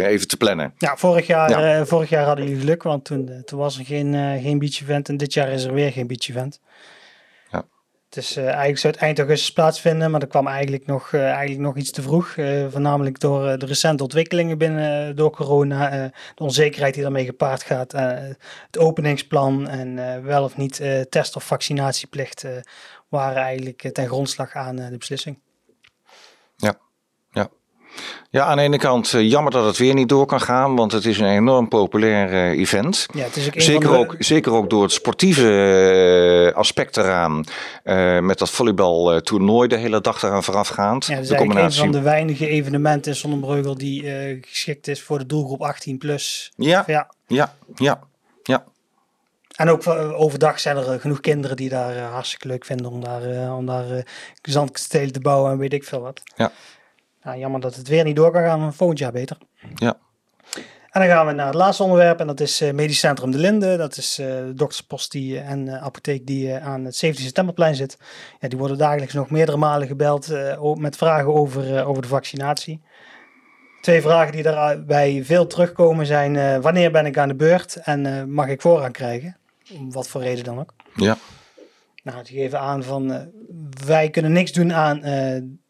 [0.07, 0.75] even te plannen.
[0.79, 1.87] Ja, vorig jaar, ja.
[1.87, 5.17] vorig jaar hadden jullie geluk, want toen, toen was er geen, geen beach event en
[5.17, 6.61] dit jaar is er weer geen beach event.
[8.17, 11.61] Is uh, eigenlijk zou het eind augustus plaatsvinden, maar dat kwam eigenlijk nog, uh, eigenlijk
[11.61, 12.37] nog iets te vroeg.
[12.37, 15.91] Uh, voornamelijk door de recente ontwikkelingen binnen door corona,
[16.35, 22.47] de onzekerheid die daarmee gepaard gaat, het openingsplan en wel of niet test- of vaccinatieplicht
[23.09, 25.39] waren eigenlijk ten grondslag aan de beslissing.
[28.31, 30.93] Ja, aan de ene kant uh, jammer dat het weer niet door kan gaan, want
[30.93, 33.07] het is een enorm populair uh, event.
[33.15, 33.97] Ja, het is ook zeker, de...
[33.97, 37.45] ook, zeker ook door het sportieve uh, aspect eraan,
[38.25, 41.07] met dat volleybaltoernooi de hele dag eraan voorafgaand.
[41.07, 41.83] Ja, het is de combinatie...
[41.83, 44.03] een van de weinige evenementen in Zonnebreugel die
[44.41, 46.53] geschikt is voor de doelgroep 18 plus.
[46.57, 48.01] Ja, ja, ja, ja.
[48.43, 48.65] ja.
[49.57, 49.87] En ook
[50.17, 54.07] overdag zijn er genoeg kinderen die daar hartstikke leuk vinden om daar, om daar
[54.43, 56.23] zandkastelen te bouwen en weet ik veel wat.
[56.37, 56.53] Ja.
[57.23, 59.39] Nou, jammer dat het weer niet door kan gaan, volgend jaar beter.
[59.75, 59.99] Ja.
[60.93, 63.39] En dan gaan we naar het laatste onderwerp en dat is uh, Medisch Centrum De
[63.39, 63.77] Linde.
[63.77, 67.99] Dat is uh, de dokterspost die, en uh, apotheek die aan het 17 septemberplein zit.
[68.41, 70.29] Ja, die worden dagelijks nog meerdere malen gebeld
[70.77, 72.81] met vragen over, over de vaccinatie.
[73.81, 78.49] Twee vragen die daarbij veel terugkomen zijn wanneer ben ik aan de beurt en mag
[78.49, 79.37] ik voorrang krijgen?
[79.73, 80.75] Om wat voor reden dan ook.
[80.95, 81.17] Ja.
[82.03, 83.31] Nou, die geven aan van
[83.87, 85.03] wij kunnen niks doen aan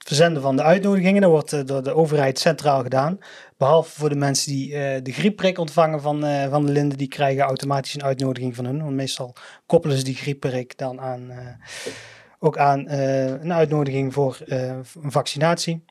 [0.06, 1.20] verzenden van de uitnodigingen.
[1.20, 3.18] Dat wordt uh, door de overheid centraal gedaan.
[3.56, 6.96] Behalve voor de mensen die uh, de griepprik ontvangen van, uh, van de Linde.
[6.96, 8.82] Die krijgen automatisch een uitnodiging van hun.
[8.82, 9.34] Want meestal
[9.66, 11.32] koppelen ze die griepprik dan aan,
[12.38, 15.84] ook aan een uitnodiging voor een vaccinatie.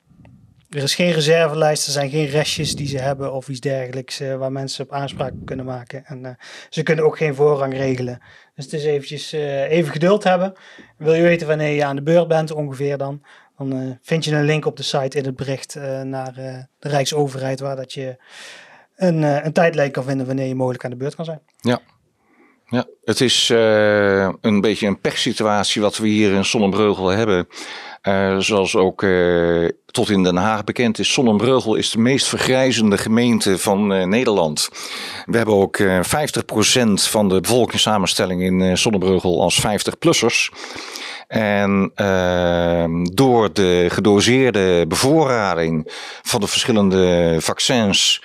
[0.69, 4.51] Er is geen reservelijst, er zijn geen restjes die ze hebben of iets dergelijks waar
[4.51, 6.05] mensen op aanspraak kunnen maken.
[6.05, 6.37] En
[6.69, 8.21] ze kunnen ook geen voorrang regelen.
[8.55, 10.53] Dus het is eventjes even geduld hebben.
[10.97, 13.21] Wil je weten wanneer je aan de beurt bent ongeveer dan?
[13.57, 16.57] Dan uh, vind je een link op de site in het bericht uh, naar uh,
[16.79, 18.17] de Rijksoverheid, waar dat je
[18.95, 21.41] een, een tijdlijn kan vinden wanneer je mogelijk aan de beurt kan zijn.
[21.59, 21.79] Ja.
[22.65, 23.49] Ja, het is
[24.41, 27.47] een beetje een pechsituatie wat we hier in Sonnenbreugel hebben.
[28.43, 29.05] Zoals ook
[29.85, 34.69] tot in Den Haag bekend is, Sonnenbreugel is de meest vergrijzende gemeente van Nederland.
[35.25, 35.83] We hebben ook 50%
[36.93, 40.49] van de bevolkingssamenstelling in Sonnenbreugel als 50-plussers.
[41.31, 48.21] En uh, door de gedoseerde bevoorrading van de verschillende vaccins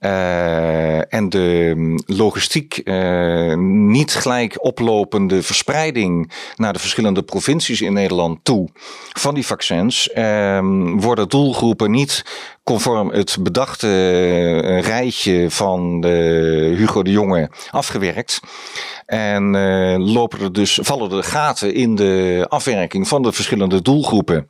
[0.00, 7.92] uh, en de mm, logistiek uh, niet gelijk oplopende verspreiding naar de verschillende provincies in
[7.92, 8.68] Nederland toe
[9.12, 10.58] van die vaccins, uh,
[10.96, 12.24] worden doelgroepen niet
[12.64, 16.08] conform het bedachte uh, rijtje van de
[16.76, 18.40] Hugo de Jonge afgewerkt.
[19.06, 24.48] En uh, lopen er dus, vallen er gaten in de afwerking van de verschillende doelgroepen.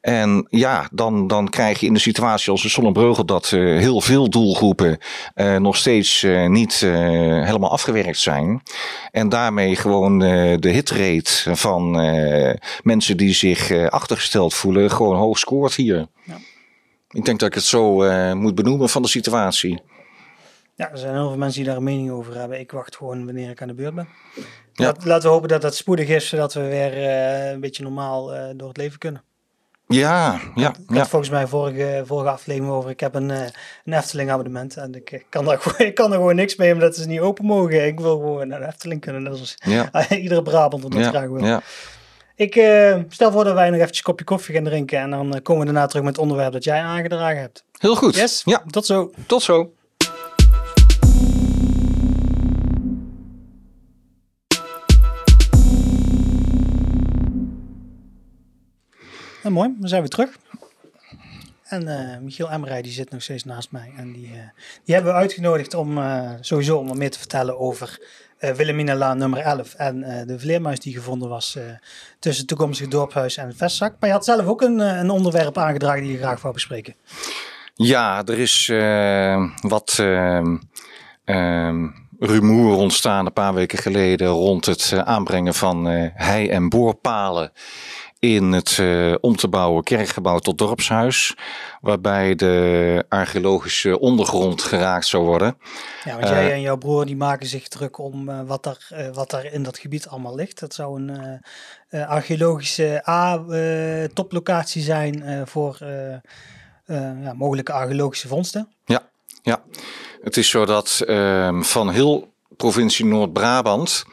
[0.00, 4.30] En ja, dan, dan krijg je in de situatie als de Zonnebreugel dat heel veel
[4.30, 4.98] doelgroepen
[5.58, 8.62] nog steeds niet helemaal afgewerkt zijn.
[9.10, 11.90] En daarmee gewoon de hitrate van
[12.82, 16.06] mensen die zich achtergesteld voelen gewoon hoog scoort hier.
[16.24, 16.38] Ja.
[17.14, 17.94] Ik denk dat ik het zo
[18.34, 19.82] moet benoemen van de situatie.
[20.76, 22.60] Ja, er zijn heel veel mensen die daar een mening over hebben.
[22.60, 24.08] Ik wacht gewoon wanneer ik aan de beurt ben.
[24.72, 24.94] Ja.
[25.04, 28.40] laten we hopen dat dat spoedig is, zodat we weer uh, een beetje normaal uh,
[28.56, 29.22] door het leven kunnen.
[29.86, 30.68] Ja, ja.
[30.68, 31.06] Ik, ja.
[31.06, 32.90] volgens mij vorige, vorige aflevering over.
[32.90, 33.40] Ik heb een, uh,
[33.84, 36.96] een Efteling abonnement en ik kan, daar gewoon, ik kan er gewoon niks mee omdat
[36.96, 37.86] ze niet open mogen.
[37.86, 39.24] Ik wil gewoon naar de Efteling kunnen.
[39.24, 39.90] Dat is ja.
[40.10, 41.08] iedere Brabant dat ja.
[41.08, 41.44] graag wil.
[41.44, 41.62] Ja.
[42.36, 45.42] Ik uh, stel voor dat wij nog eventjes een kopje koffie gaan drinken en dan
[45.42, 47.64] komen we daarna terug met het onderwerp dat jij aangedragen hebt.
[47.78, 48.14] Heel goed.
[48.14, 48.42] Yes?
[48.44, 48.62] Ja.
[48.70, 49.10] Tot zo.
[49.26, 49.72] Tot zo.
[59.42, 60.36] Nou, mooi, dan zijn we terug.
[61.64, 63.92] En uh, Michiel Emmerij die zit nog steeds naast mij.
[63.96, 64.32] En die, uh,
[64.84, 67.98] die hebben we uitgenodigd om uh, sowieso om meer te vertellen over
[68.38, 69.74] Wilhelmina Laan nummer 11.
[69.74, 71.58] En de vleermuis die gevonden was
[72.18, 73.94] tussen het toekomstige dorphuis en het vestzak.
[74.00, 76.94] Maar je had zelf ook een, een onderwerp aangedragen die je graag wou bespreken.
[77.74, 78.66] Ja, er is
[79.60, 80.56] wat ehm,
[81.24, 81.86] ehm,
[82.18, 87.52] rumoer ontstaan een paar weken geleden rond het aanbrengen van hei- en boorpalen
[88.24, 91.36] in het uh, om te bouwen kerkgebouw tot dorpshuis.
[91.80, 95.56] Waarbij de archeologische ondergrond geraakt zou worden.
[96.04, 99.10] Ja, want jij uh, en jouw broer die maken zich druk om uh, wat, er,
[99.12, 100.60] wat er in dat gebied allemaal ligt.
[100.60, 101.42] Dat zou een
[102.06, 105.78] archeologische A-toplocatie zijn voor
[106.86, 108.68] ja, mogelijke archeologische vondsten.
[108.84, 109.02] Ja,
[109.42, 109.62] ja,
[110.22, 114.04] het is zo dat ehm, van heel provincie Noord-Brabant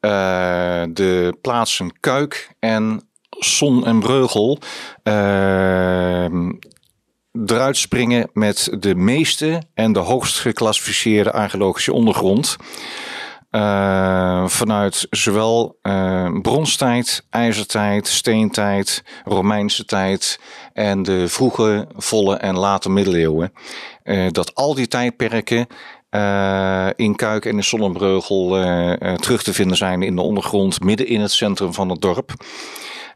[0.00, 3.07] de plaatsen Kuik en
[3.38, 4.58] Son en Breugel
[5.04, 6.24] uh,
[7.46, 12.56] eruit springen met de meeste en de hoogst geclassificeerde archeologische ondergrond.
[13.50, 20.40] Uh, vanuit zowel uh, bronstijd, ijzertijd, steentijd, Romeinse tijd
[20.72, 23.52] en de vroege, volle en late middeleeuwen.
[24.04, 25.66] Uh, dat al die tijdperken
[26.96, 28.48] in Kuik en in Sonnenbreugel
[29.16, 32.32] terug te vinden zijn in de ondergrond, midden in het centrum van het dorp.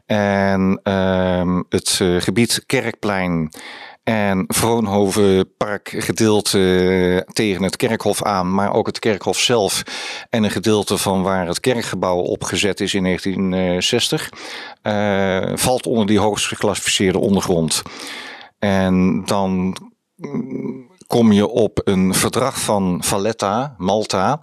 [0.05, 3.51] En uh, het uh, gebied Kerkplein
[4.03, 9.83] en Vroonhoven Park gedeelte tegen het kerkhof aan, maar ook het kerkhof zelf
[10.29, 14.29] en een gedeelte van waar het kerkgebouw opgezet is in 1960,
[14.83, 17.81] uh, eh, valt onder die hoogst geclassificeerde ondergrond.
[18.59, 19.77] En dan
[21.13, 24.41] kom je op een verdrag van Valletta, Malta,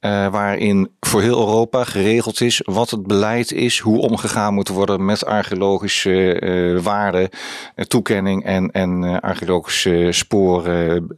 [0.00, 5.04] uh, waarin voor heel Europa geregeld is wat het beleid is, hoe omgegaan moet worden
[5.04, 11.16] met archeologische uh, waarden, uh, toekenning en, en archeologische sporen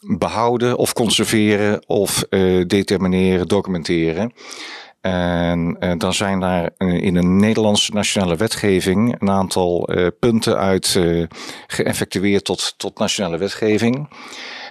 [0.00, 2.24] behouden of conserveren of
[2.66, 4.32] determineren, documenteren.
[5.08, 11.00] En uh, dan zijn daar in een Nederlandse nationale wetgeving een aantal uh, punten uit
[11.66, 14.08] geëffectueerd tot, tot nationale wetgeving.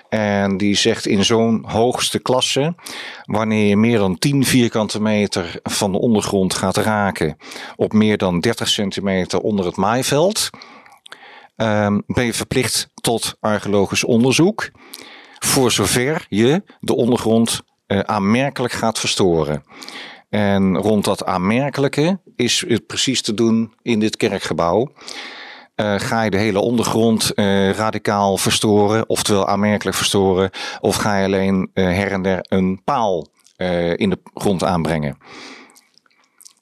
[0.10, 2.76] En die zegt in zo'n hoogste klasse,
[3.24, 7.38] wanneer je meer dan 10 vierkante meter van de ondergrond gaat raken
[7.76, 10.50] op meer dan 30 centimeter onder het maaiveld,
[11.56, 14.70] um, ben je verplicht tot archeologisch onderzoek.
[15.40, 19.64] Voor zover je de ondergrond aanmerkelijk gaat verstoren.
[20.30, 24.92] En rond dat aanmerkelijke is het precies te doen in dit kerkgebouw.
[25.76, 30.50] Uh, ga je de hele ondergrond uh, radicaal verstoren, oftewel aanmerkelijk verstoren,
[30.80, 33.28] of ga je alleen uh, her en der een paal
[33.96, 35.18] in de grond aanbrengen?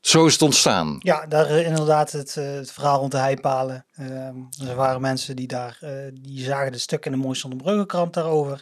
[0.01, 0.97] Zo is het ontstaan.
[0.99, 3.85] Ja, daar inderdaad het, het verhaal rond de heipalen.
[3.95, 4.35] Ehm,
[4.67, 5.79] er waren mensen die daar,
[6.13, 8.61] die zagen de stukken in de Mooiste Bruggenkrant daarover.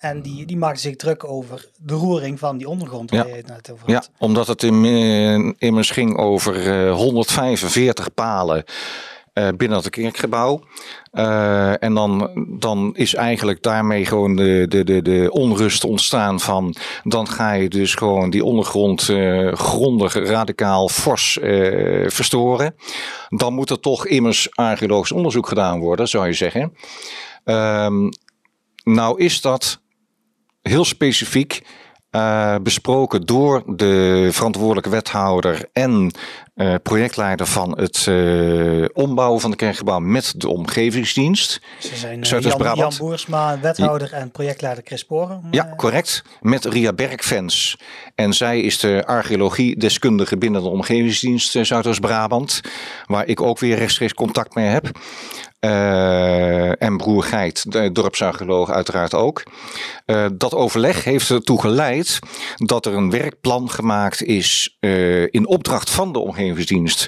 [0.00, 3.30] En die, die maakte zich druk over de roering van die ondergrond waar Ja.
[3.30, 4.10] je het net over Ja, had.
[4.18, 8.64] omdat het in, eh, immers ging over eh, 145 palen
[9.32, 10.60] eh, binnen het kerkgebouw.
[11.10, 16.74] Eh, en dan, dan is eigenlijk daarmee gewoon de, de, de, de onrust ontstaan van...
[17.04, 22.74] dan ga je dus gewoon die ondergrond eh, grondig, radicaal, fors eh, verstoren.
[23.28, 26.72] Dan moet er toch immers archeologisch onderzoek gedaan worden, zou je zeggen.
[27.44, 28.08] Ehm,
[28.84, 29.80] nou is dat
[30.62, 31.62] heel specifiek
[32.10, 36.12] eh, besproken door de verantwoordelijke wethouder en
[36.54, 41.60] eh, projectleider van het eh, ombouwen van het kerkgebouw met de omgevingsdienst.
[41.78, 42.76] Ze zijn Jan.
[42.76, 45.42] Jan Boersma, wethouder en projectleider Chris Sporen.
[45.50, 46.22] Ja, correct.
[46.40, 47.78] Met Ria Bergfans.
[48.14, 52.60] En zij is de archeologie-deskundige binnen de omgevingsdienst Zuidoost-Brabant.
[53.06, 54.90] Waar ik ook weer rechtstreeks contact mee heb.
[55.60, 59.42] Eh, en broer Geit, de dorpsarcheoloog uiteraard ook.
[60.04, 62.18] Eh, dat overleg heeft ertoe geleid
[62.56, 67.06] dat er een werkplan gemaakt is eh, in opdracht van de omgevingsdienst.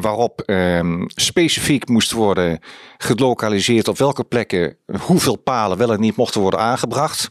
[0.00, 2.60] waarop ehm, specifiek moest worden
[2.96, 7.28] gelokaliseerd op welke plekken hoeveel palen wel en niet mochten worden aangebracht.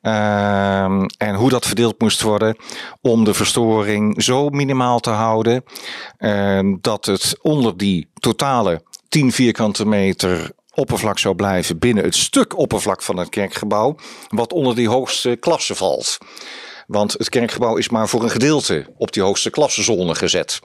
[0.00, 2.56] Ehm, en hoe dat verdeeld moest worden
[3.00, 5.64] om de verstoring zo minimaal te houden
[6.16, 12.58] ehm, dat het onder die totale 10 vierkante meter oppervlak zou blijven binnen het stuk
[12.58, 13.96] oppervlak van het kerkgebouw,
[14.28, 16.18] wat onder die hoogste klasse valt.
[16.86, 20.60] Want het kerkgebouw is maar voor een gedeelte op die hoogste klassenzone gezet.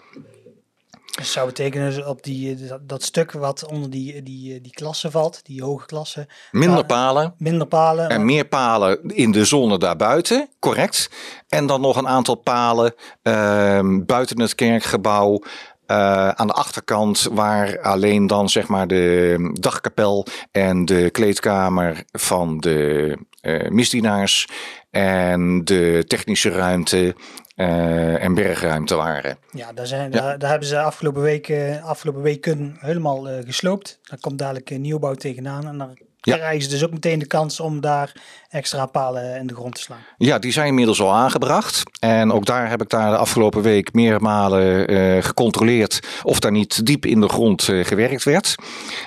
[1.15, 5.45] Dat zou betekenen dus op die, dat, stuk wat onder die, die, die klasse valt,
[5.45, 8.09] die hoge klasse, Minder palen minder palen.
[8.09, 11.09] en meer palen in de zone daarbuiten, correct.
[11.47, 15.41] En dan nog een aantal palen ehm, buiten het kerkgebouw.
[15.85, 22.59] Eh, aan de achterkant, waar alleen dan zeg maar de dagkapel en de kleedkamer van
[22.59, 24.47] de eh, misdienaars
[24.91, 27.15] en de technische ruimte
[27.55, 29.37] eh, en bergruimte waren.
[29.51, 30.21] Ja, daar, zijn, Ja.
[30.21, 31.53] Daar, daar hebben ze afgelopen week,
[31.83, 33.99] afgelopen weken helemaal gesloopt.
[34.03, 35.67] Daar komt dadelijk een nieuwbouw tegenaan.
[35.67, 36.35] En dan Ja.
[36.35, 38.11] krijgen ze dus ook meteen de kans om daar
[38.49, 40.05] extra palen in de grond te slaan.
[40.17, 41.83] Ja, die zijn inmiddels al aangebracht.
[41.99, 46.51] En ook daar heb ik daar de afgelopen week meerdere malen eh, gecontroleerd of daar
[46.51, 48.55] niet diep in de grond eh, gewerkt werd.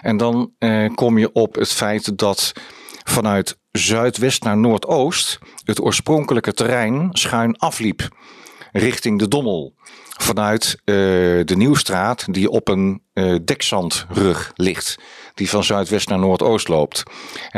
[0.00, 2.52] En dan eh, kom je op het feit dat
[3.04, 8.08] vanuit zuidwest naar noordoost het oorspronkelijke terrein schuin afliep
[8.72, 9.74] richting de Dommel.
[10.18, 13.02] Vanuit de Nieuwstraat die op een
[13.44, 14.96] dekzandrug ligt.
[15.36, 17.02] Die van zuidwest naar noordoost loopt.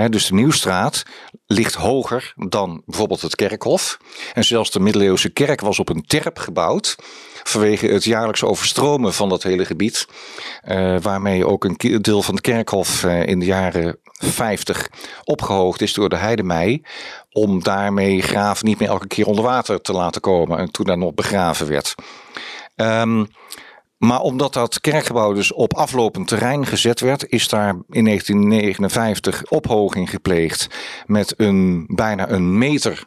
[0.08, 1.02] Dus de Nieuwstraat
[1.46, 3.98] ligt hoger dan bijvoorbeeld het kerkhof.
[4.34, 6.96] En zelfs de middeleeuwse kerk was op een terp gebouwd.
[7.42, 10.06] Vanwege het jaarlijks overstromen van dat hele gebied.
[10.62, 14.88] eh, waarmee ook een deel van het kerkhof eh, in de jaren 50
[15.24, 16.82] opgehoogd is door de Heidemei.
[17.30, 20.58] Om daarmee graven niet meer elke keer onder water te laten komen.
[20.58, 21.94] En toen daar nog begraven werd.
[22.76, 23.24] Ehm,
[23.98, 30.10] maar omdat dat kerkgebouw dus op aflopend terrein gezet werd, is daar in 1959 ophoging
[30.10, 30.68] gepleegd
[31.06, 33.06] met een bijna een meter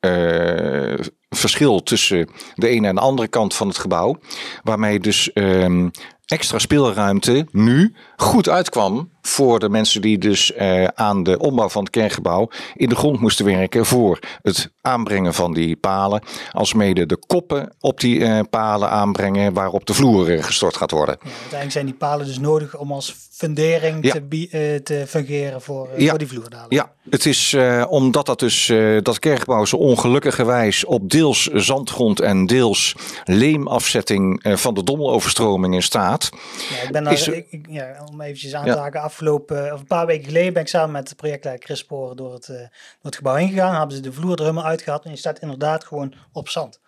[0.00, 4.18] eh, verschil tussen de ene en de andere kant van het gebouw.
[4.62, 5.88] Waarmee dus ehm,
[6.26, 11.82] extra speelruimte nu goed uitkwam voor de mensen die dus eh, aan de ombouw van
[11.82, 16.22] het kerkgebouw in de grond moesten werken voor het aanbrengen van die palen.
[16.52, 21.16] Alsmede de koppen op die eh, palen aanbrengen waarop de vloer eh, gestort gaat worden.
[21.22, 24.12] Ja, uiteindelijk zijn die palen dus nodig om als fundering Ja.
[24.12, 26.08] te, te fungeren voor, Ja.
[26.08, 26.72] voor die vloer dadelijk.
[26.72, 27.56] Ja, het is
[27.88, 28.72] omdat dat dus
[29.02, 36.30] dat kerkgebouw zo ongelukkigerwijs op deels zandgrond en deels leemafzetting van de dommeloverstromingen staat.
[36.70, 39.86] Ja, ik ben daar, Is ik, ja, om eventjes aan te haken, afgelopen, of een
[39.86, 42.66] paar weken geleden ben ik samen met de projectleider Chris Sporen door het, eh,
[43.02, 43.74] het gebouw heen gegaan.
[43.74, 46.80] Hebben ze de vloer er helemaal uitgehaald en je staat inderdaad gewoon op zand.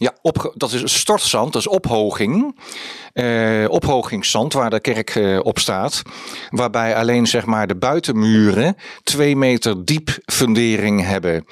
[0.00, 2.56] Ja, opge- dat is stortzand, dat is ophoging.
[3.12, 6.02] Eh, ophogingszand waar de kerk eh, op staat.
[6.50, 11.44] Waarbij alleen zeg maar de buitenmuren twee meter diep fundering hebben.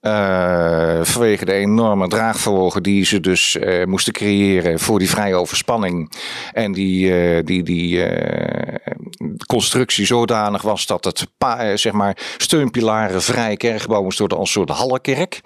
[0.00, 6.12] Eh, vanwege de enorme draagvermogen die ze dus eh, moesten creëren voor die vrije overspanning.
[6.52, 8.02] En die, die, die
[9.46, 11.26] constructie zodanig was dat het
[11.80, 15.40] zeg maar steunpilaren vrij kerkgebouw moest worden als een soort hallenkerk.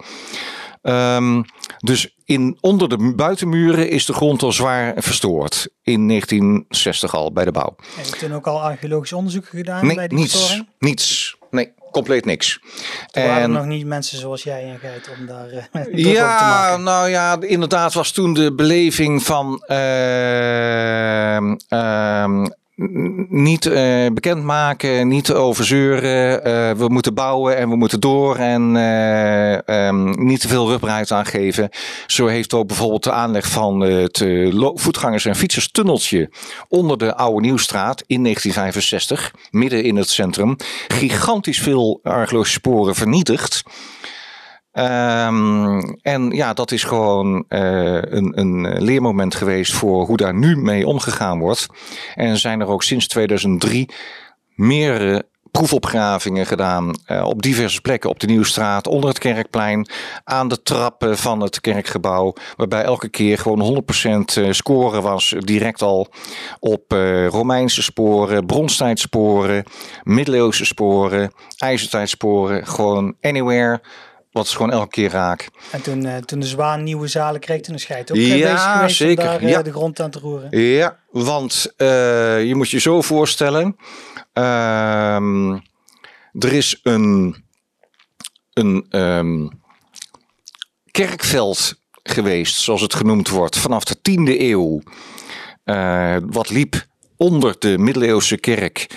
[0.81, 1.41] Ehm,
[1.77, 5.67] dus in, onder de buitenmuren is de grond al zwaar verstoord.
[5.83, 7.75] In 1960 al bij de bouw.
[7.95, 10.31] Heb je toen ook al archeologisch onderzoek gedaan Nee, bij die niets.
[10.31, 10.67] verstoring?
[10.79, 11.37] Niets.
[11.51, 12.59] Nee, compleet niks.
[13.11, 15.91] Toen waren er En- nog niet mensen zoals jij en Geit om daar druk over
[15.91, 16.83] te Ja, maken.
[16.83, 22.45] nou ja, inderdaad was toen de beleving van ehm, ehm,
[23.29, 26.47] niet uh, bekendmaken, niet overzeuren.
[26.47, 31.11] Uh, we moeten bouwen en we moeten door en uh, um, niet te veel rugbaarheid
[31.11, 31.69] aangeven.
[32.07, 34.25] Zo heeft ook bijvoorbeeld de aanleg van het
[34.73, 36.29] voetgangers- en fietserstunneltje
[36.67, 40.55] onder de Oude Nieuwstraat in 1965, midden in het centrum,
[40.87, 43.63] gigantisch veel archeologische sporen vernietigd.
[44.73, 50.57] Um, en ja, dat is gewoon uh, een, een leermoment geweest voor hoe daar nu
[50.57, 51.67] mee omgegaan wordt.
[52.15, 53.89] En zijn er ook sinds 2003
[54.55, 59.89] meerdere proefopgravingen gedaan uh, op diverse plekken op de Nieuwstraat, onder het kerkplein,
[60.23, 63.83] aan de trappen van het kerkgebouw, waarbij elke keer gewoon
[64.33, 66.07] 100% eh, scoren was, direct al
[66.59, 66.91] op
[67.27, 69.63] Romeinse sporen, bronstijdsporen,
[70.03, 73.81] middeleeuwse sporen, ijzertijdsporen, gewoon anywhere
[74.31, 75.49] wat is gewoon elke keer raak.
[75.71, 78.95] En toen, uh, toen de zwaan nieuwe zalen kreeg, toen is ook eh, ja, geweest
[78.95, 79.23] zeker.
[79.23, 79.61] om daar uh, ja.
[79.61, 80.59] de grond aan te roeren.
[80.59, 81.87] Ja, want uh,
[82.45, 83.75] je moet je zo voorstellen.
[84.33, 85.53] Uh,
[86.33, 87.43] er is een,
[88.53, 89.61] een um,
[90.91, 91.73] kerkveld
[92.03, 94.81] geweest, zoals het genoemd wordt, vanaf de 10e eeuw.
[96.29, 98.87] wat liep onder de middeleeuwse kerk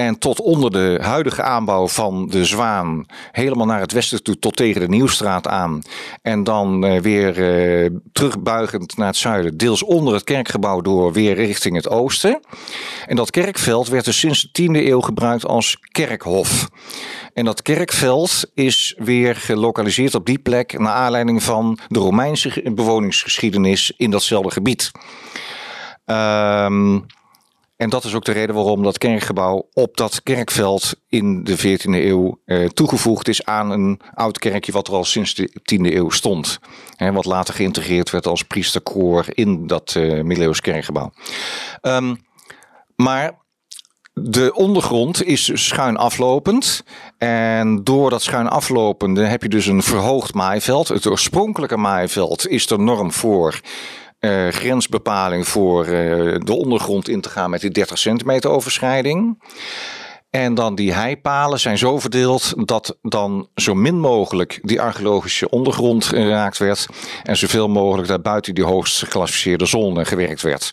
[0.00, 4.56] en tot onder de huidige aanbouw van de Zwaan, helemaal naar het westen toe, tot
[4.56, 5.82] tegen de Nieuwstraat aan.
[6.22, 11.34] En dan uh, weer uh, terugbuigend naar het zuiden, deels onder het kerkgebouw door, weer
[11.34, 12.40] richting het oosten.
[13.06, 16.68] En dat kerkveld werd dus sinds de 10e eeuw gebruikt als kerkhof.
[17.34, 23.92] En dat kerkveld is weer gelokaliseerd op die plek naar aanleiding van de Romeinse bewoningsgeschiedenis
[23.96, 24.90] in datzelfde gebied.
[26.06, 27.06] Um,
[27.80, 31.90] en dat is ook de reden waarom dat kerkgebouw op dat kerkveld in de 14e
[31.90, 36.10] eeuw eh, toegevoegd is aan een oud kerkje wat er al sinds de 10e eeuw
[36.10, 36.58] stond.
[36.96, 41.12] Hè, wat later geïntegreerd werd als priesterkoor in dat uh, middeleeuws kerkgebouw.
[41.82, 42.20] Um,
[42.96, 43.38] maar
[44.12, 46.84] de ondergrond is schuin aflopend.
[47.18, 50.88] En door dat schuin aflopende heb je dus een verhoogd maaiveld.
[50.88, 53.60] Het oorspronkelijke maaiveld is er norm voor
[54.20, 59.42] uh, grensbepaling voor uh, de ondergrond in te gaan met die 30 centimeter overschrijding.
[60.30, 66.04] En dan die heipalen zijn zo verdeeld dat dan zo min mogelijk die archeologische ondergrond
[66.04, 66.86] geraakt werd.
[67.22, 70.70] En zoveel mogelijk daar buiten die hoogst geclassificeerde zone gewerkt werd.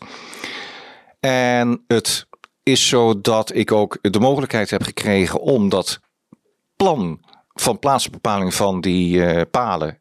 [1.20, 2.26] En het
[2.62, 6.00] is zo dat ik ook de mogelijkheid heb gekregen om dat
[6.76, 7.20] plan
[7.54, 9.98] van plaatsbepaling van die uh, palen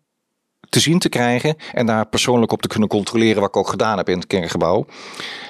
[0.70, 3.98] te zien te krijgen en daar persoonlijk op te kunnen controleren, wat ik ook gedaan
[3.98, 4.86] heb in het kerkgebouw.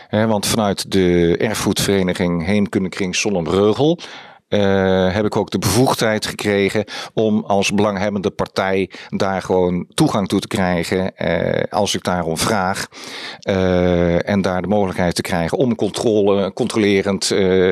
[0.10, 4.00] want vanuit de erfgoedvereniging Heemkundekring Zonnebreugel
[4.50, 10.40] uh, heb ik ook de bevoegdheid gekregen om als belanghebbende partij daar gewoon toegang toe
[10.40, 12.88] te krijgen uh, als ik daarom vraag.
[13.50, 17.32] Uh, en daar de mogelijkheid te krijgen om controle, controlerend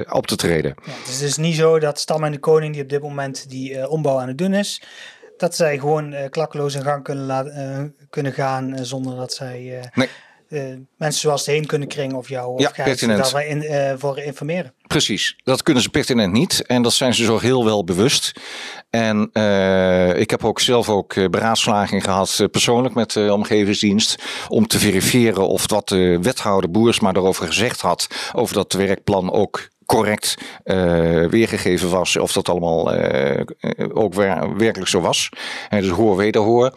[0.09, 0.73] op te treden.
[0.85, 3.49] Ja, dus het is niet zo dat Stam en de Koning die op dit moment
[3.49, 4.81] die ombouw aan het doen is,
[5.37, 9.33] dat zij gewoon uh, klakkeloos in gang kunnen, laten, uh, kunnen gaan uh, zonder dat
[9.33, 10.09] zij nee.
[10.97, 13.31] mensen zoals de heen kunnen kringen of jou of ja, pertinent.
[13.31, 14.73] daar in, voor informeren.
[14.87, 18.31] Precies, dat kunnen ze pertinent niet en dat zijn ze zo heel wel bewust.
[18.89, 19.29] En
[20.15, 25.69] ik heb ook zelf ook beraadslaging gehad persoonlijk met de omgevingsdienst om te verifiëren of
[25.69, 32.17] wat de wethouder Boersma daarover gezegd had over dat werkplan ook correct uh, weergegeven was.
[32.17, 33.41] Of dat allemaal uh,
[33.93, 35.29] ook wer werkelijk zo was.
[35.69, 36.73] En dus hoor wederhoor.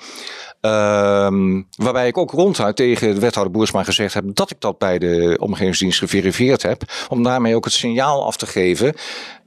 [0.60, 4.98] Um, waarbij ik ook ronduit tegen de wethouder Boersma gezegd heb dat ik dat bij
[4.98, 6.82] de omgevingsdienst geverifieerd heb.
[7.08, 8.94] Om daarmee ook het signaal af te geven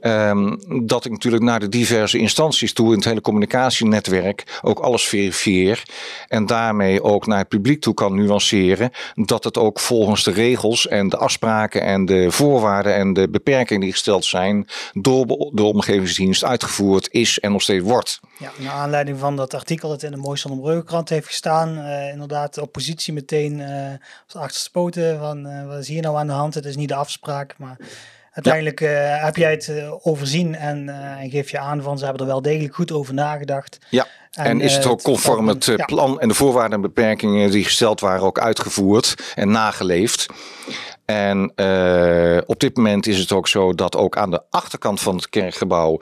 [0.01, 5.03] um, dat ik natuurlijk naar de diverse instanties toe in het hele communicatienetwerk ook alles
[5.03, 5.83] verifieer.
[6.27, 10.87] En daarmee ook naar het publiek toe kan nuanceren dat het ook volgens de regels
[10.87, 16.43] en de afspraken en de voorwaarden en de beperkingen die gesteld zijn door de omgevingsdienst
[16.43, 18.19] uitgevoerd is en nog steeds wordt.
[18.37, 22.53] Ja, naar aanleiding van dat artikel dat in de Mooiste Breukenkrant heeft gestaan, uh, inderdaad
[22.53, 23.67] de oppositie meteen uh,
[24.25, 26.53] als achterste poten van uh, wat is hier nou aan de hand?
[26.53, 27.77] Het is niet de afspraak, maar
[28.31, 28.89] Uiteindelijk uh,
[29.23, 32.31] heb jij het uh, overzien en, uh, en, geef je aan van ze hebben er
[32.31, 33.77] wel degelijk goed over nagedacht.
[33.89, 37.63] Ja, en, en is het ook conform het plan en de voorwaarden en beperkingen die
[37.63, 40.25] gesteld waren ook uitgevoerd en nageleefd.
[41.05, 41.53] En
[42.45, 45.97] op dit moment is het ook zo dat ook aan de achterkant van het kerkgebouw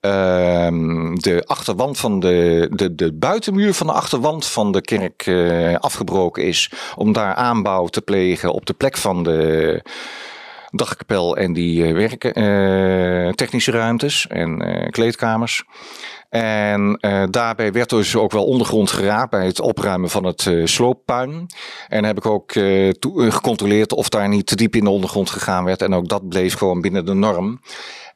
[0.00, 5.30] ehm, de achterwand van de, de, de buitenmuur van de achterwand van de kerk
[5.78, 6.70] afgebroken is.
[6.96, 9.82] Om daar aanbouw te plegen op de plek van de
[10.72, 15.64] dagkapel en die uh, werken, uh, technische ruimtes en uh, kleedkamers.
[16.28, 16.98] En
[17.30, 21.46] daarbij werd dus ook wel ondergrond geraakt bij het opruimen van het uh, slooppuin.
[21.88, 22.52] En heb ik ook
[23.16, 25.82] gecontroleerd of daar niet te diep in de ondergrond gegaan werd.
[25.82, 27.60] En ook dat bleef gewoon binnen de norm.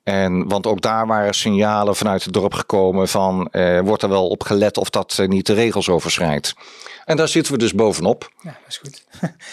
[0.03, 3.51] En, want ook daar waren signalen vanuit het dorp gekomen van
[3.85, 6.55] wordt er wel op gelet of dat niet de regels overschrijdt.
[7.07, 8.33] En daar zitten we dus bovenop.
[8.43, 9.05] Ja, dat is goed.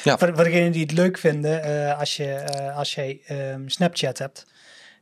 [0.03, 0.17] ja.
[0.19, 2.45] voor, voor degenen die het leuk vinden, als, je,
[2.75, 4.45] als jij um, Snapchat hebt,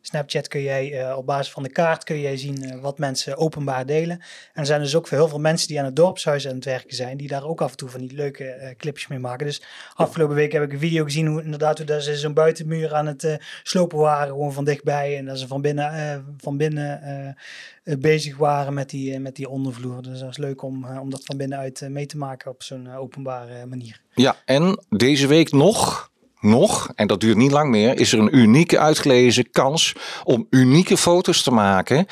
[0.02, 3.38] Snapchat kun jij uh, op basis van de kaart kun jij zien uh, wat mensen
[3.38, 4.20] openbaar delen.
[4.54, 6.96] En er zijn dus ook heel veel mensen die aan het dorpshuis aan het werken
[6.96, 9.46] zijn, die daar ook af en toe van die leuke uh, clipjes mee maken.
[9.46, 9.62] Dus
[9.96, 13.08] afgelopen week heb ik een video gezien hoe inderdaad hoe dat ze zo'n buitenmuur aan
[13.08, 15.18] het slopen waren, gewoon van dichtbij.
[15.18, 17.36] En dat ze van binnen, van binnen
[17.84, 20.02] bezig waren met die, met die ondervloer.
[20.02, 23.66] Dus dat is leuk om, om dat van binnenuit mee te maken op zo'n openbare
[23.66, 24.02] manier.
[24.14, 26.11] Ja, en deze week nog
[26.42, 30.98] nog, en dat duurt niet lang meer, is er een unieke uitgelezen kans om unieke
[30.98, 32.08] foto's te maken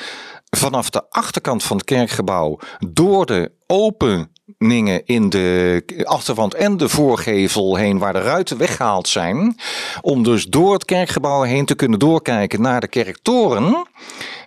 [0.56, 7.76] vanaf de achterkant van het kerkgebouw door de openingen in de achterwand en de voorgevel
[7.76, 9.56] heen waar de ruiten weggehaald zijn.
[10.00, 13.86] Om dus door het kerkgebouw heen te kunnen doorkijken naar de kerktoren.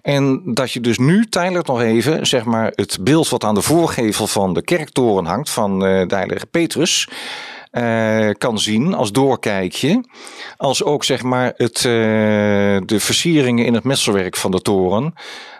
[0.01, 3.61] En dat je dus nu tijdelijk nog even, zeg maar, het beeld wat aan de
[3.61, 7.07] voorgevel van de kerktoren hangt van uh, de heilige Petrus
[7.73, 10.03] uh, kan zien als doorkijkje.
[10.57, 11.83] Als ook zeg maar het, uh,
[12.85, 15.13] de versieringen in het messelwerk van de toren.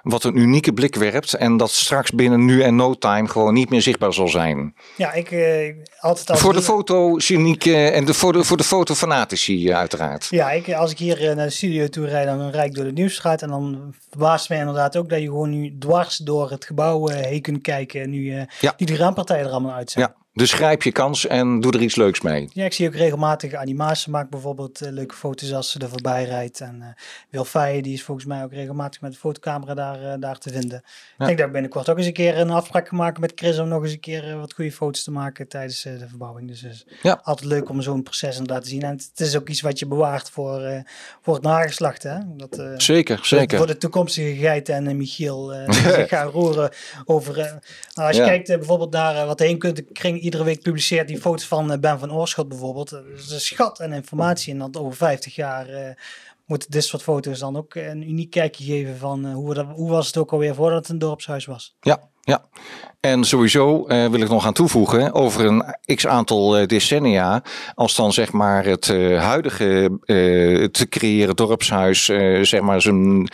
[0.04, 1.34] Wat een unieke blik werpt.
[1.34, 4.76] En dat straks binnen nu en no time gewoon niet meer zichtbaar zal zijn.
[4.96, 6.38] Ja, ik uh, altijd al.
[6.38, 10.28] Voor de fotogeniek en de, voor, de, voor de fotofanatici uiteraard.
[10.30, 12.92] Ja, ik, als ik hier naar de studio toe rijd, dan rijd ik door de
[12.92, 13.42] nieuwsstraat.
[13.42, 17.42] En dan verbaast mij inderdaad ook dat je gewoon nu dwars door het gebouw heen
[17.42, 18.10] kunt kijken.
[18.10, 18.74] Nu ja.
[18.78, 20.06] die de raampartijen er allemaal uit zijn.
[20.06, 20.23] Ja.
[20.36, 22.50] Dus grijp je kans en doe er iets leuks mee.
[22.54, 26.24] Ja, ik zie ook regelmatig animaties maakt bijvoorbeeld uh, leuke foto's als ze er voorbij
[26.24, 26.60] rijdt.
[26.62, 26.98] En
[27.54, 30.78] uh, die is volgens mij ook regelmatig met de fotocamera daar, uh, daar te vinden.
[31.18, 33.68] Ik denk dat ik binnenkort ook eens een keer een afspraak maken met Chris om
[33.68, 36.48] nog eens een keer wat goede foto's te maken tijdens de verbouwing.
[36.48, 37.20] Dus, dus ja.
[37.24, 38.82] altijd leuk om zo'n proces te laten zien.
[38.82, 40.84] En het is ook iets wat je bewaart voor,
[41.22, 42.04] voor het nageslacht.
[42.04, 42.18] Hè?
[42.36, 43.58] Dat, zeker, zeker.
[43.58, 46.72] Voor de toekomstige geiten en Michiel zich gaan roeren
[47.06, 47.36] over...
[47.36, 51.48] nou, als je kijkt bijvoorbeeld naar wat heen kunt kring iedere week publiceert die foto's
[51.48, 52.90] van eh, Ben van Oorschot bijvoorbeeld.
[52.90, 54.54] Dat is een schat en informatie.
[54.54, 55.90] En dat over 50 jaar uh,
[56.46, 59.90] moeten dit soort foto's dan ook een uniek kijkje geven van uh, hoe, dat, hoe
[59.90, 61.76] was het ook alweer voordat het een dorpshuis was.
[61.80, 62.46] Ja, ja,
[63.04, 65.64] en sowieso uh, wil ik nog aan toevoegen, over een
[65.96, 67.44] x aantal uh, decennia,
[67.76, 70.00] als dan zeg maar het uh, huidige
[70.72, 72.06] te creëren dorpshuis,
[72.42, 73.32] zeg maar zijn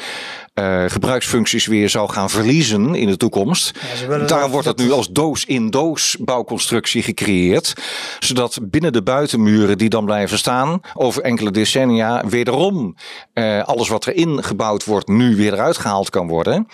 [0.88, 3.80] gebruiksfuncties weer zou gaan verliezen in de toekomst.
[4.10, 7.74] Ja, Daar wordt het nu als doos-in-doos bouwconstructie gecreëerd,
[8.20, 12.96] zodat binnen de buitenmuren die dan blijven staan, over enkele decennia wederom
[13.64, 16.68] alles wat erin gebouwd wordt nu weer eruit gehaald kan worden.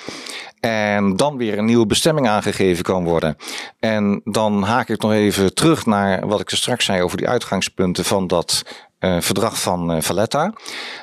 [0.65, 3.37] En dan weer een nieuwe bestemming aangegeven kan worden.
[3.79, 7.27] En dan haak ik nog even terug naar wat ik er straks zei over die
[7.27, 8.63] uitgangspunten van dat
[8.99, 10.53] uh, verdrag van uh, Valletta.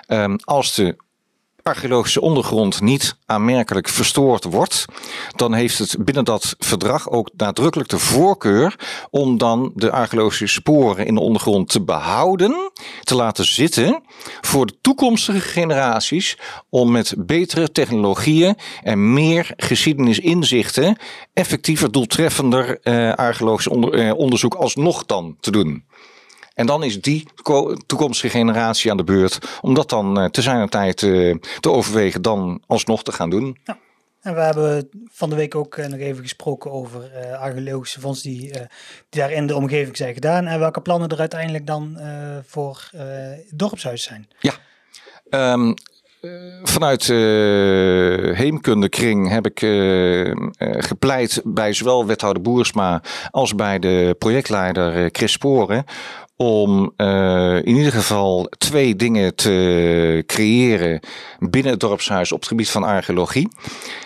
[0.08, 0.96] Um, als de
[1.62, 4.84] archeologische ondergrond niet aanmerkelijk verstoord wordt,
[5.36, 8.76] dan heeft het binnen dat verdrag ook nadrukkelijk de voorkeur
[9.10, 14.02] om dan de archeologische sporen in de ondergrond te behouden, te laten zitten
[14.40, 16.38] voor de toekomstige generaties
[16.70, 20.96] om met betere technologieën en meer geschiedenisinzichten
[21.32, 25.84] effectiever, doeltreffender uh, archeologisch uh, onderzoek alsnog dan te doen.
[26.55, 27.26] En dan is die
[27.86, 32.22] toekomstige generatie aan de beurt om dat dan uh, te zijn tijd uh, te overwegen,
[32.22, 33.59] dan alsnog te gaan doen.
[33.64, 33.78] Ja.
[34.20, 38.50] En we hebben van de week ook uh, nog even gesproken over archeologische fondsen die,
[39.09, 40.46] die daar in de omgeving zijn gedaan.
[40.46, 41.98] En welke plannen er uiteindelijk dan
[42.46, 44.28] voor het dorpshuis zijn.
[44.38, 44.53] Ja,
[45.30, 45.74] um,
[46.62, 49.59] vanuit de Heemkundekring heb ik
[50.84, 55.84] gepleit bij zowel wethouder Boersma als bij de projectleider Chris Sporen
[56.43, 61.01] om uh, in ieder geval twee dingen te creëren
[61.38, 63.49] binnen het dorpshuis op het gebied van archeologie.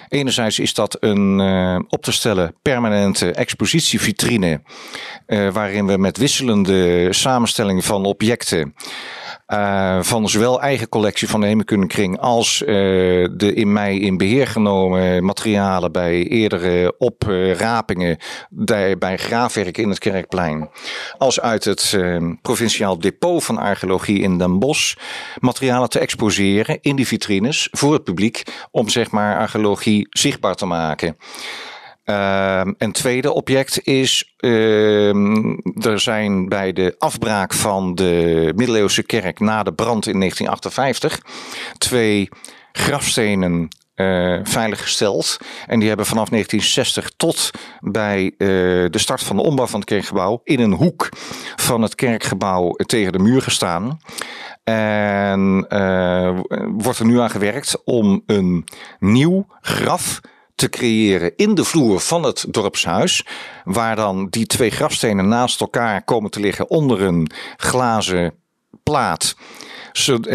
[0.09, 4.61] Enerzijds is dat een uh, op te stellen permanente expositievitrine,
[5.27, 8.75] uh, waarin we met wisselende samenstelling van objecten
[9.47, 12.67] uh, van zowel eigen collectie van de Hemekundenkring als uh,
[13.33, 18.19] de in mei in beheer genomen materialen bij eerdere oprapingen
[18.99, 20.71] bij graafwerk in het Kerkplein.
[21.19, 24.97] Als uit het uh, provinciaal depot van archeologie in Den Bosch
[25.41, 30.67] materialen te exposeren in die vitrines voor het publiek om zeg maar archeologie zichtbaar te
[30.67, 31.17] maken.
[32.09, 39.41] Um, een tweede object is, um, er zijn bij de afbraak van de middeleeuwse kerk
[39.41, 41.21] na de brand in 1958
[41.79, 42.29] twee
[42.73, 45.37] grafstenen uh, veiliggesteld.
[45.67, 47.51] En die hebben vanaf 1960 tot
[47.81, 48.31] bij uh,
[48.91, 51.09] de start van de ombouw van het kerkgebouw in een hoek
[51.57, 53.99] van het kerkgebouw tegen de muur gestaan.
[54.65, 58.65] En uh, wordt er nu aan gewerkt om een
[58.99, 60.21] nieuw graf
[60.57, 63.27] te creëren in de vloer van het dorpshuis.
[63.65, 68.35] Waar dan die twee grafstenen naast elkaar komen te liggen onder een glazen
[68.83, 69.35] plaat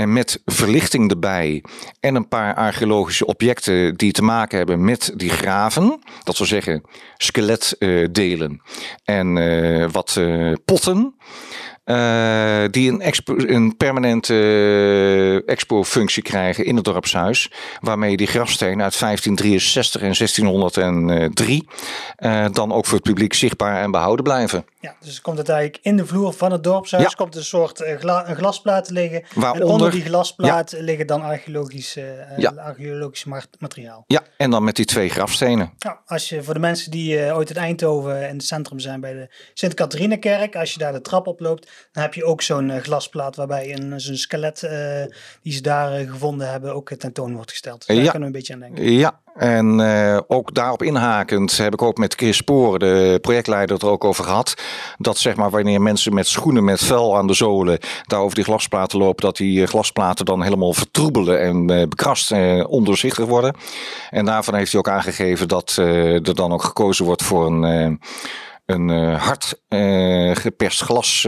[0.05, 1.63] met verlichting erbij
[1.99, 6.01] en een paar archeologische objecten die te maken hebben met die graven.
[6.23, 6.83] Dat wil zeggen
[7.17, 8.61] skeletdelen
[9.03, 11.15] en uh, wat uh, potten.
[11.91, 13.13] Uh, die een,
[13.53, 17.51] een permanente uh, expo-functie krijgen in het dorpshuis.
[17.79, 21.67] Waarmee die grafstenen uit 1563 en 1603
[22.19, 24.65] uh, dan ook voor het publiek zichtbaar en behouden blijven.
[24.81, 27.03] Ja, dus komt het eigenlijk in de vloer van het dorpshuis.
[27.03, 27.09] Ja.
[27.09, 29.23] komt een soort gla een glasplaat te liggen.
[29.33, 30.81] Waaronder, en onder die glasplaat ja.
[30.81, 31.97] liggen dan archeologisch,
[32.37, 32.53] ja.
[32.57, 33.25] archeologisch
[33.59, 34.03] materiaal.
[34.07, 35.73] Ja, en dan met die twee grafstenen.
[35.77, 39.13] Ja, als je voor de mensen die ooit in Eindhoven in het centrum zijn bij
[39.13, 40.55] de Sint-Katharinekerk.
[40.55, 44.01] Als je daar de trap oploopt dan heb je ook zo'n uh, glasplaat waarbij een
[44.01, 44.71] zo'n skelet uh,
[45.41, 47.87] die ze daar uh, gevonden hebben ook tentoon wordt gesteld.
[47.87, 48.11] Dus daar ja.
[48.11, 48.91] kunnen we een beetje aan denken.
[48.91, 53.83] Ja, en uh, ook daarop inhakend heb ik ook met Chris Spoor, de projectleider, het
[53.83, 54.53] er ook over gehad.
[54.97, 58.43] Dat zeg maar wanneer mensen met schoenen met vel aan de zolen daar over die
[58.43, 63.55] glasplaten lopen, dat die glasplaten dan helemaal vertroebelen en uh, bekrast en ondoorzichtig worden.
[64.09, 67.99] En daarvan heeft hij ook aangegeven dat er dan ook gekozen wordt voor een
[68.65, 71.27] een hard uh, geperst glas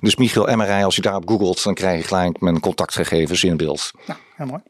[0.00, 3.90] Dus Michiel Emmerij, als je daarop googelt, dan krijg je gelijk mijn contactgegevens in beeld.
[4.06, 4.62] Nou, heel mooi.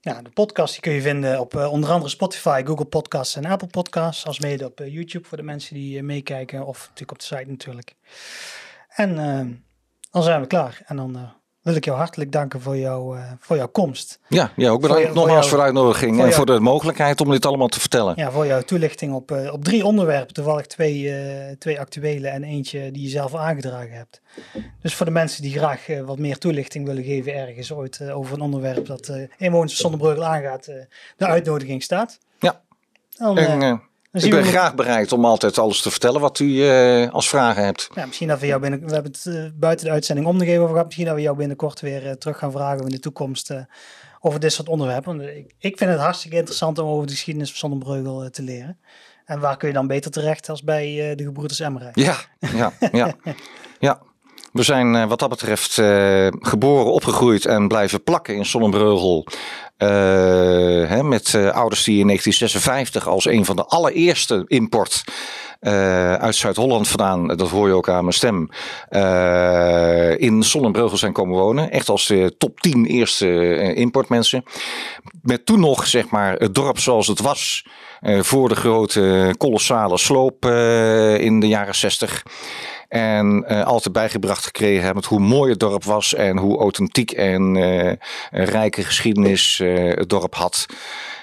[0.00, 3.44] Ja, de podcast die kun je vinden op uh, onder andere Spotify, Google Podcasts en
[3.44, 4.26] Apple Podcasts.
[4.26, 6.66] Als mede op uh, YouTube voor de mensen die meekijken.
[6.66, 7.94] Of natuurlijk op de site natuurlijk.
[8.88, 9.16] En
[10.10, 10.82] dan zijn we klaar.
[10.86, 11.34] En dan
[11.66, 14.18] wil ik jou hartelijk danken voor, jou, uh, voor jouw komst.
[14.28, 17.20] Ja, ja ook bedankt voor, nogmaals voor, voor de uitnodiging voor en voor de mogelijkheid
[17.20, 18.12] om dit allemaal te vertellen.
[18.16, 20.34] Ja, voor jouw toelichting op, uh, op drie onderwerpen.
[20.34, 24.20] Toevallig twee, uh, twee actuele en eentje die je zelf aangedragen hebt.
[24.82, 28.40] Dus voor de mensen die graag wat meer toelichting willen geven ergens ooit over een
[28.40, 30.64] onderwerp dat inwoners zonder Breugel aangaat,
[31.16, 32.18] de uitnodiging staat.
[32.38, 32.60] Ja.
[33.16, 33.82] Dan, en,
[34.24, 37.88] ik ben graag bereid om altijd alles te vertellen wat u uh, als vragen hebt.
[37.94, 40.84] Ja, misschien dat we jou binnen, we hebben het uh, buiten de uitzending om gehad.
[40.84, 43.52] Misschien dat we jou binnenkort weer uh, terug gaan vragen in de toekomst
[44.20, 45.36] over dit soort onderwerpen.
[45.36, 48.78] Ik, ik, vind het hartstikke interessant om over de geschiedenis van Zonnebreugel te leren.
[49.24, 51.90] En waar kun je dan beter terecht als bij de gebroeders Emmerij?
[51.92, 53.14] Ja, ja, ja.
[53.78, 54.00] ja.
[54.52, 55.74] We zijn wat dat betreft
[56.40, 59.26] geboren, opgegroeid en blijven plakken in Zonnebreugel.
[59.78, 59.88] Uh,
[60.88, 65.04] hè, met uh, ouders die in 1956 als een van de allereerste import
[65.60, 68.48] uh, uit Zuid-Holland vandaan, dat hoor je ook aan mijn stem,
[70.20, 71.70] in Zonnebreugel zijn komen wonen.
[71.70, 74.44] Echt als de top 10 eerste importmensen.
[75.22, 77.66] Met toen nog zeg maar het dorp zoals het was
[78.02, 80.44] voor de grote kolossale sloop
[81.18, 82.22] in de jaren 60.
[82.88, 87.54] En uh, altijd bijgebracht gekregen hebben hoe mooi het dorp was en hoe authentiek en
[87.54, 87.92] uh,
[88.30, 90.66] rijke geschiedenis uh, het dorp had.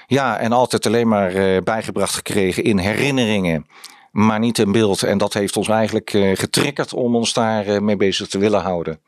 [0.06, 3.66] Ja, en altijd alleen maar bijgebracht gekregen in herinneringen,
[4.10, 5.02] maar niet in beeld.
[5.02, 9.00] En dat heeft ons eigenlijk getriggerd om ons daar mee bezig te willen houden.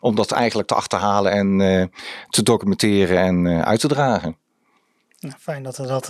[0.00, 1.90] Om dat eigenlijk te achterhalen en
[2.28, 4.36] te documenteren en uit te dragen.
[5.20, 6.08] Nou, fijn dat we dat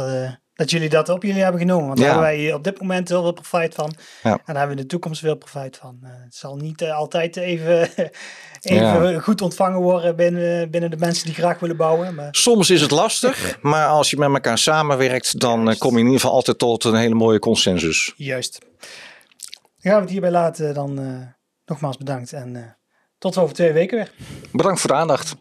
[0.55, 1.87] dat jullie dat op jullie hebben genomen.
[1.87, 3.95] Want daar hebben wij op dit moment heel veel profijt van.
[4.23, 4.31] Ja.
[4.31, 5.99] En daar hebben we in de toekomst veel profijt van.
[6.03, 7.89] Uh, het zal niet uh, altijd even,
[8.61, 12.15] even goed ontvangen worden binnen, binnen de mensen die graag willen bouwen.
[12.15, 12.29] Maar...
[12.31, 15.79] Soms is het lastig, maar als je met elkaar samenwerkt, dan Juist.
[15.79, 18.13] kom je in ieder geval altijd tot een hele mooie consensus.
[18.17, 18.59] Juist.
[18.61, 20.75] Dan gaan we het hierbij laten.
[20.75, 21.27] Dan uh,
[21.65, 22.77] nogmaals bedankt en
[23.19, 24.13] tot over twee weken weer.
[24.53, 25.35] Bedankt voor de aandacht.